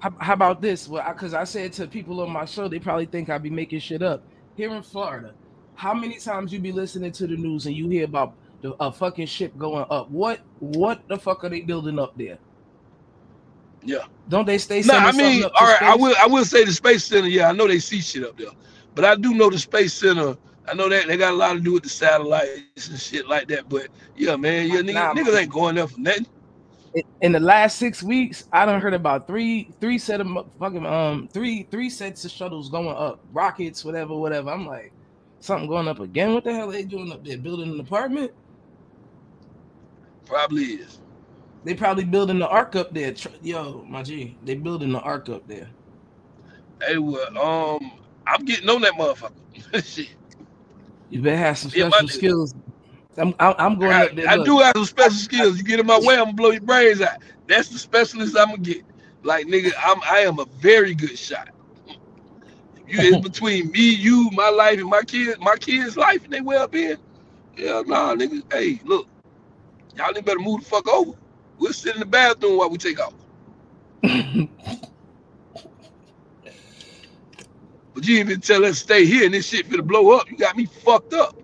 How, 0.00 0.14
how 0.18 0.32
about 0.32 0.62
this? 0.62 0.88
Well, 0.88 1.04
because 1.12 1.34
I 1.34 1.44
said 1.44 1.74
to 1.74 1.86
people 1.86 2.22
on 2.22 2.30
my 2.30 2.46
show, 2.46 2.68
they 2.68 2.78
probably 2.78 3.04
think 3.04 3.28
I'd 3.28 3.42
be 3.42 3.50
making 3.50 3.80
shit 3.80 4.00
up. 4.00 4.22
Here 4.56 4.74
in 4.74 4.82
Florida, 4.82 5.34
how 5.74 5.92
many 5.92 6.18
times 6.18 6.54
you 6.54 6.58
be 6.58 6.72
listening 6.72 7.12
to 7.12 7.26
the 7.26 7.36
news 7.36 7.66
and 7.66 7.76
you 7.76 7.86
hear 7.86 8.06
about 8.06 8.32
the 8.62 8.74
a 8.80 8.92
fucking 8.92 9.26
ship 9.26 9.56
going 9.58 9.86
up? 9.90 10.10
What 10.10 10.40
what 10.58 11.02
the 11.08 11.18
fuck 11.18 11.44
are 11.44 11.50
they 11.50 11.62
building 11.62 11.98
up 11.98 12.12
there? 12.16 12.38
Yeah. 13.82 14.04
Don't 14.28 14.46
they 14.46 14.58
stay? 14.58 14.82
No, 14.82 14.94
I 14.96 15.12
mean, 15.12 15.44
all 15.44 15.66
right, 15.66 15.82
I 15.82 15.96
will 15.96 16.14
I 16.22 16.26
will 16.26 16.44
say 16.44 16.64
the 16.64 16.72
space 16.72 17.04
center, 17.06 17.28
yeah, 17.28 17.48
I 17.48 17.52
know 17.52 17.68
they 17.68 17.80
see 17.80 18.00
shit 18.00 18.24
up 18.24 18.36
there. 18.38 18.48
But 18.94 19.04
I 19.04 19.16
do 19.16 19.34
know 19.34 19.50
the 19.50 19.58
space 19.58 19.94
center, 19.94 20.36
I 20.68 20.74
know 20.74 20.88
that 20.88 21.06
they 21.08 21.16
got 21.16 21.34
a 21.34 21.36
lot 21.36 21.54
to 21.54 21.60
do 21.60 21.74
with 21.74 21.84
the 21.84 21.88
satellites 21.90 22.88
and 22.90 23.00
shit 23.00 23.28
like 23.28 23.48
that. 23.48 23.68
But 23.68 23.88
yeah, 24.16 24.36
man, 24.36 24.68
yeah, 24.68 24.80
niggas, 24.80 24.94
Nah, 24.94 25.14
niggas 25.14 25.38
ain't 25.40 25.52
going 25.52 25.76
there 25.76 25.88
for 25.88 26.00
nothing. 26.00 26.26
in- 26.94 27.04
the 27.32 27.40
last 27.40 27.78
six 27.78 28.02
weeks, 28.02 28.44
I 28.52 28.66
done 28.66 28.80
heard 28.80 28.94
about 28.94 29.26
three 29.28 29.74
three 29.80 29.98
set 29.98 30.20
of 30.20 30.28
fucking 30.60 30.86
um 30.86 31.28
three 31.34 31.68
three 31.70 31.90
sets 31.90 32.24
of 32.24 32.32
shuttles 32.32 32.70
going 32.70 32.88
up, 32.96 33.20
rockets, 33.32 33.84
whatever, 33.84 34.16
whatever. 34.16 34.50
I'm 34.50 34.66
like, 34.66 34.94
something 35.40 35.68
going 35.68 35.88
up 35.88 36.00
again. 36.00 36.34
What 36.34 36.44
the 36.44 36.54
hell 36.54 36.70
are 36.70 36.72
they 36.72 36.84
doing 36.84 37.12
up 37.12 37.24
there? 37.24 37.38
Building 37.38 37.72
an 37.72 37.80
apartment? 37.80 38.32
Probably 40.30 40.62
is. 40.62 41.00
They 41.64 41.74
probably 41.74 42.04
building 42.04 42.38
the 42.38 42.46
ark 42.46 42.76
up 42.76 42.94
there. 42.94 43.12
Yo, 43.42 43.84
my 43.88 44.04
G, 44.04 44.36
they 44.44 44.54
building 44.54 44.92
the 44.92 45.00
ark 45.00 45.28
up 45.28 45.46
there. 45.48 45.68
Hey, 46.80 46.98
well, 46.98 47.36
um, 47.36 47.90
I'm 48.28 48.44
getting 48.44 48.68
on 48.70 48.80
that 48.82 48.92
motherfucker. 48.92 49.32
shit. 49.84 50.10
You 51.10 51.20
better 51.20 51.36
have 51.36 51.58
some 51.58 51.70
special 51.70 52.06
nigga. 52.06 52.10
skills. 52.12 52.54
I'm 53.16 53.34
I'm, 53.40 53.54
I'm 53.58 53.78
going 53.78 53.92
I, 53.92 54.06
up 54.06 54.14
there. 54.14 54.28
I 54.28 54.36
look. 54.36 54.46
do 54.46 54.58
have 54.58 54.72
some 54.76 54.84
special 54.84 55.18
skills. 55.18 55.58
You 55.58 55.64
get 55.64 55.80
in 55.80 55.86
my 55.86 55.98
way, 55.98 56.14
I'm 56.14 56.26
gonna 56.26 56.32
blow 56.34 56.50
your 56.50 56.60
brains 56.60 57.00
out. 57.00 57.18
That's 57.48 57.68
the 57.68 57.78
specialist 57.78 58.36
I'm 58.38 58.50
gonna 58.50 58.58
get. 58.58 58.84
Like 59.24 59.46
nigga, 59.46 59.72
I'm 59.84 60.00
I 60.04 60.20
am 60.20 60.38
a 60.38 60.46
very 60.60 60.94
good 60.94 61.18
shot. 61.18 61.48
You 62.86 62.98
it's 63.00 63.18
between 63.28 63.72
me, 63.72 63.90
you, 63.90 64.30
my 64.32 64.48
life, 64.48 64.78
and 64.78 64.88
my 64.88 65.02
kids, 65.02 65.40
my 65.40 65.56
kids' 65.56 65.96
life 65.96 66.22
and 66.22 66.32
they 66.32 66.40
well 66.40 66.68
being. 66.68 66.96
Yeah, 67.56 67.82
nah, 67.84 68.14
nigga. 68.14 68.42
Hey, 68.52 68.80
look, 68.84 69.06
y'all 69.96 70.12
better 70.22 70.38
move 70.40 70.60
the 70.62 70.66
fuck 70.66 70.88
over. 70.88 71.12
We'll 71.58 71.72
sit 71.72 71.94
in 71.94 72.00
the 72.00 72.06
bathroom 72.06 72.58
while 72.58 72.70
we 72.70 72.78
take 72.78 73.00
off. 73.00 73.14
But 77.94 78.06
you 78.06 78.18
even 78.20 78.40
tell 78.40 78.64
us 78.64 78.78
stay 78.78 79.04
here 79.06 79.26
and 79.26 79.34
this 79.34 79.48
shit 79.48 79.68
finna 79.68 79.84
blow 79.86 80.12
up. 80.16 80.30
You 80.30 80.36
got 80.38 80.56
me 80.56 80.66
fucked 80.66 81.14
up. 81.14 81.36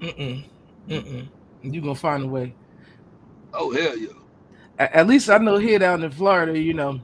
Mm-mm. 0.00 0.44
Mm-mm. 0.88 1.30
You 1.62 1.80
gonna 1.82 1.94
find 1.96 2.24
a 2.24 2.28
way. 2.28 2.56
Oh 3.54 3.72
hell 3.72 3.98
yeah. 3.98 4.08
A- 4.78 4.96
At 4.96 5.06
least 5.08 5.30
I 5.30 5.38
know 5.38 5.56
here 5.58 5.78
down 5.78 6.04
in 6.04 6.10
Florida, 6.12 6.58
you 6.58 6.74
know, 6.74 7.00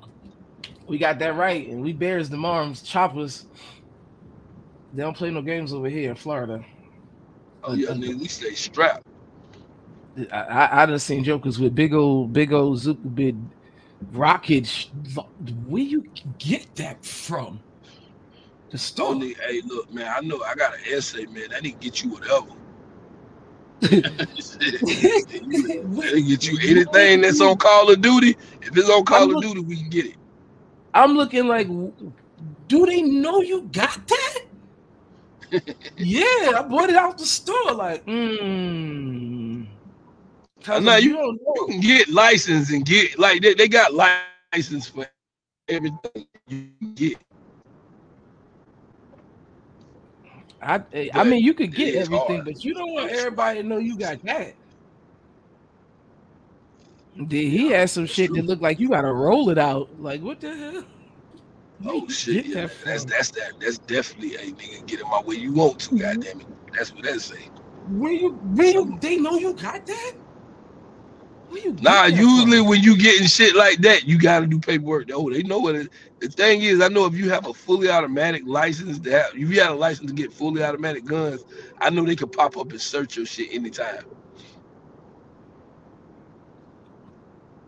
we 0.89 0.99
got 0.99 1.19
that 1.21 1.37
right, 1.37 1.69
and 1.69 1.83
we 1.83 1.93
bears 1.93 2.31
the 2.31 2.39
arms, 2.39 2.83
choppers. 2.83 3.47
They 4.93 5.03
don't 5.03 5.17
play 5.17 5.31
no 5.31 5.43
games 5.43 5.73
over 5.75 5.89
here 5.89 6.11
in 6.11 6.17
Florida. 6.17 6.65
Oh 7.65 7.75
yeah, 7.75 7.89
uh, 7.89 7.93
uh, 7.93 7.95
nigga, 7.95 8.19
we 8.21 8.29
stay 8.29 8.55
strapped. 8.55 9.10
I, 10.33 10.83
I, 10.83 10.87
done 10.87 10.99
seen 10.99 11.25
jokers 11.25 11.59
with 11.59 11.75
big 11.75 11.95
old, 11.95 12.33
big 12.33 12.53
old 12.53 12.79
Zuka 12.79 13.15
big 13.15 13.37
rocket. 14.13 14.67
sh- 14.67 14.87
Where 15.67 15.83
you 15.83 16.05
get 16.39 16.75
that 16.77 17.05
from? 17.05 17.61
The 18.71 18.93
Oh 19.01 19.19
hey 19.19 19.63
look, 19.67 19.93
man, 19.93 20.13
I 20.17 20.21
know 20.21 20.41
I 20.43 20.55
got 20.55 20.75
an 20.75 20.81
essay, 20.93 21.27
man. 21.27 21.49
I 21.55 21.61
need 21.61 21.81
to 21.81 21.91
get 21.91 22.03
you 22.03 22.11
whatever. 22.11 22.47
They 26.13 26.23
get 26.23 26.47
you 26.47 26.59
anything 26.63 27.21
that's 27.23 27.41
on 27.41 27.57
Call 27.57 27.91
of 27.91 28.01
Duty. 28.01 28.37
If 28.63 28.77
it's 28.77 28.89
on 28.91 29.05
Call 29.05 29.35
of 29.35 29.43
Duty, 29.43 29.61
we 29.61 29.77
can 29.77 29.91
get 29.91 30.07
it. 30.07 30.17
I'm 30.95 31.15
looking 31.17 31.47
like, 31.49 31.67
do 32.69 32.87
they 32.87 33.03
know 33.03 33.41
you 33.41 33.63
got 33.73 34.07
that? 34.09 34.39
yeah, 35.97 36.53
I 36.57 36.63
bought 36.69 36.91
it 36.91 36.97
out 36.97 37.19
the 37.19 37.27
store. 37.27 37.73
Like, 37.73 38.05
mm. 38.07 39.40
Now 40.67 40.97
you- 40.97 41.15
don't 41.17 41.41
You 41.41 41.55
know. 41.57 41.67
can 41.67 41.81
get 41.81 42.09
license 42.09 42.71
and 42.73 42.85
get 42.85 43.19
like 43.19 43.43
they, 43.43 43.55
they 43.55 43.69
got 43.69 43.93
license 43.95 44.89
for 44.89 45.07
everything 45.69 46.27
you 46.49 46.69
get. 46.95 47.19
I, 50.63 50.83
I 51.15 51.25
mean, 51.25 51.43
you 51.43 51.55
could 51.55 51.75
get 51.75 51.95
everything, 51.95 52.37
hard. 52.37 52.45
but 52.45 52.65
you 52.65 52.75
don't 52.75 52.93
want 52.93 53.11
everybody 53.11 53.63
to 53.63 53.67
know 53.67 53.79
you 53.79 53.97
got 53.97 54.23
that. 54.25 54.55
Did 57.27 57.51
he 57.51 57.71
had 57.71 57.91
some 57.91 58.07
shit 58.07 58.33
that 58.35 58.45
looked 58.45 58.63
like 58.63 58.79
you 58.79 58.89
gotta 58.89 59.13
roll 59.13 59.51
it 59.51 59.59
out? 59.59 59.89
Like 59.99 60.23
what 60.23 60.41
the 60.41 60.55
hell? 60.57 60.85
Oh 61.87 62.07
shit, 62.09 62.47
yeah. 62.47 62.67
that 62.67 62.73
that's 62.85 63.05
that's 63.05 63.31
that 63.33 63.53
that's 63.61 63.79
definitely 63.79 64.37
a 64.37 64.53
nigga 64.53 64.87
get 64.87 65.01
in 65.01 65.09
my 65.09 65.21
way 65.23 65.37
you 65.37 65.53
want 65.53 65.79
to, 65.81 65.91
mm-hmm. 65.91 65.99
goddamn 65.99 66.41
it. 66.41 66.47
That's 66.75 66.93
what 66.93 67.05
that 67.05 67.21
say. 67.21 67.49
Where 67.89 68.13
you 68.13 68.31
where 68.55 68.71
you 68.71 68.99
they 69.01 69.17
know 69.17 69.37
you 69.39 69.55
got 69.55 69.87
that? 69.87 70.13
Where 71.51 71.63
you 71.63 71.75
get 71.75 71.83
Nah, 71.85 72.07
usually 72.07 72.59
from? 72.59 72.69
when 72.69 72.83
you 72.83 72.97
getting 72.99 73.29
shit 73.29 73.57
like 73.57 73.79
that, 73.81 74.07
you 74.07 74.19
gotta 74.19 74.47
do 74.47 74.61
paperwork. 74.61 75.11
Oh, 75.13 75.31
they 75.31 75.43
know 75.45 75.61
what 75.61 75.77
it 75.77 75.91
the 76.21 76.29
thing 76.29 76.63
is, 76.63 76.81
I 76.83 76.89
know 76.89 77.07
if 77.07 77.15
you 77.17 77.31
have 77.31 77.47
a 77.47 77.55
fully 77.55 77.91
automatic 77.91 78.45
license 78.47 79.01
to 79.01 79.13
have 79.13 79.35
if 79.35 79.51
you 79.51 79.61
have 79.63 79.73
a 79.73 79.77
license 79.77 80.11
to 80.11 80.15
get 80.17 80.33
fully 80.33 80.65
automatic 80.65 81.05
guns, 81.07 81.45
I 81.81 81.91
know 81.91 82.05
they 82.07 82.17
could 82.17 82.33
pop 82.33 82.57
up 82.59 82.71
and 82.73 82.81
search 82.81 83.17
your 83.19 83.27
shit 83.27 83.53
anytime. 83.53 84.05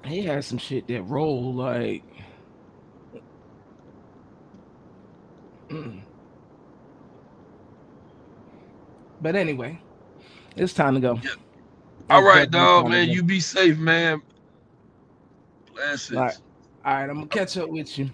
he 0.06 0.22
had 0.22 0.44
some 0.44 0.58
shit 0.58 0.88
that 0.88 1.02
roll 1.04 1.54
like. 1.54 2.04
Mm. 5.70 6.02
But 9.20 9.36
anyway, 9.36 9.80
it's 10.56 10.74
time 10.74 10.94
to 10.94 11.00
go. 11.00 11.20
Yeah. 11.22 11.30
All 12.10 12.22
It's 12.22 12.24
right, 12.24 12.50
dog, 12.50 12.86
man. 12.88 13.08
go. 13.08 13.12
You 13.12 13.22
be 13.22 13.40
safe, 13.40 13.78
man. 13.78 14.22
Blessings. 15.74 16.18
All 16.18 16.24
right. 16.24 16.36
All 16.84 16.94
right, 16.94 17.10
I'm 17.10 17.16
gonna 17.16 17.28
catch 17.28 17.56
up 17.56 17.68
with 17.70 17.98
you. 17.98 18.10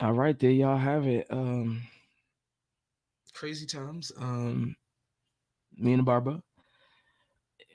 All 0.00 0.12
right, 0.12 0.38
there 0.38 0.50
y'all 0.50 0.78
have 0.78 1.06
it. 1.06 1.26
Um 1.30 1.82
crazy 3.34 3.66
times. 3.66 4.12
Um 4.18 4.76
me 5.76 5.94
and 5.94 6.04
Barbara. 6.04 6.42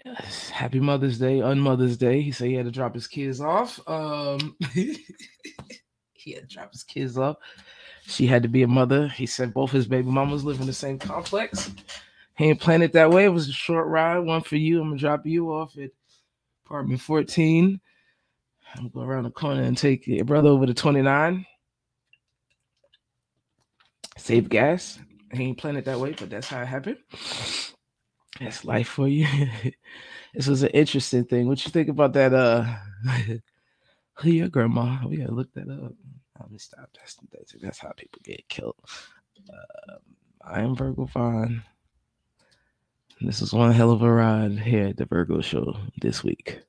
Yes, 0.05 0.49
Happy 0.49 0.79
Mother's 0.79 1.17
Day, 1.19 1.39
unmother's 1.39 1.97
Day. 1.97 2.21
He 2.21 2.31
said 2.31 2.47
he 2.47 2.53
had 2.53 2.65
to 2.65 2.71
drop 2.71 2.93
his 2.93 3.07
kids 3.07 3.41
off. 3.41 3.79
Um 3.87 4.55
he 4.73 6.31
had 6.33 6.49
to 6.49 6.55
drop 6.55 6.71
his 6.71 6.83
kids 6.83 7.17
off. 7.17 7.37
She 8.07 8.27
had 8.27 8.43
to 8.43 8.49
be 8.49 8.63
a 8.63 8.67
mother. 8.67 9.07
He 9.07 9.25
said 9.25 9.53
both 9.53 9.71
his 9.71 9.87
baby 9.87 10.09
mamas 10.09 10.43
live 10.43 10.61
in 10.61 10.67
the 10.67 10.73
same 10.73 10.99
complex. 10.99 11.71
He 12.37 12.45
ain't 12.45 12.59
planned 12.59 12.83
it 12.83 12.93
that 12.93 13.11
way. 13.11 13.25
It 13.25 13.29
was 13.29 13.47
a 13.47 13.53
short 13.53 13.87
ride, 13.87 14.19
one 14.19 14.41
for 14.41 14.57
you. 14.57 14.81
I'm 14.81 14.89
gonna 14.89 14.99
drop 14.99 15.25
you 15.25 15.53
off 15.53 15.77
at 15.77 15.91
apartment 16.65 17.01
14. 17.01 17.79
I'm 18.75 18.83
to 18.83 18.89
go 18.89 19.01
around 19.01 19.23
the 19.23 19.31
corner 19.31 19.61
and 19.61 19.77
take 19.77 20.05
your 20.05 20.25
brother 20.25 20.49
over 20.49 20.65
to 20.65 20.73
29. 20.73 21.45
Save 24.17 24.49
gas. 24.49 24.99
He 25.31 25.43
ain't 25.43 25.57
planned 25.57 25.77
it 25.77 25.85
that 25.85 25.99
way, 25.99 26.13
but 26.17 26.29
that's 26.29 26.47
how 26.47 26.61
it 26.61 26.65
happened. 26.65 26.97
That's 28.39 28.65
life 28.65 28.87
for 28.87 29.07
you. 29.07 29.27
this 30.33 30.47
was 30.47 30.63
an 30.63 30.69
interesting 30.69 31.23
thing. 31.23 31.47
What 31.47 31.63
you 31.65 31.71
think 31.71 31.87
about 31.87 32.13
that? 32.13 32.33
Uh, 32.33 32.65
who 34.15 34.29
your 34.29 34.49
grandma? 34.49 34.99
We 35.07 35.17
gotta 35.17 35.33
look 35.33 35.53
that 35.53 35.69
up. 35.69 35.93
Let 36.39 36.51
me 36.51 36.57
stop. 36.57 36.89
That's, 36.97 37.17
that's 37.61 37.79
how 37.79 37.91
people 37.95 38.19
get 38.23 38.47
killed. 38.49 38.75
Uh, 39.49 39.95
I 40.43 40.61
am 40.61 40.75
Virgo 40.75 41.05
Vonne. 41.05 41.63
This 43.21 43.41
is 43.41 43.53
one 43.53 43.71
hell 43.71 43.91
of 43.91 44.01
a 44.01 44.11
ride 44.11 44.59
here 44.59 44.87
at 44.87 44.97
the 44.97 45.05
Virgo 45.05 45.41
Show 45.41 45.77
this 46.01 46.23
week. 46.23 46.59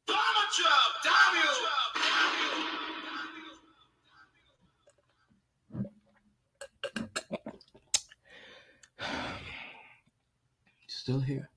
Still 10.86 11.20
here. 11.20 11.50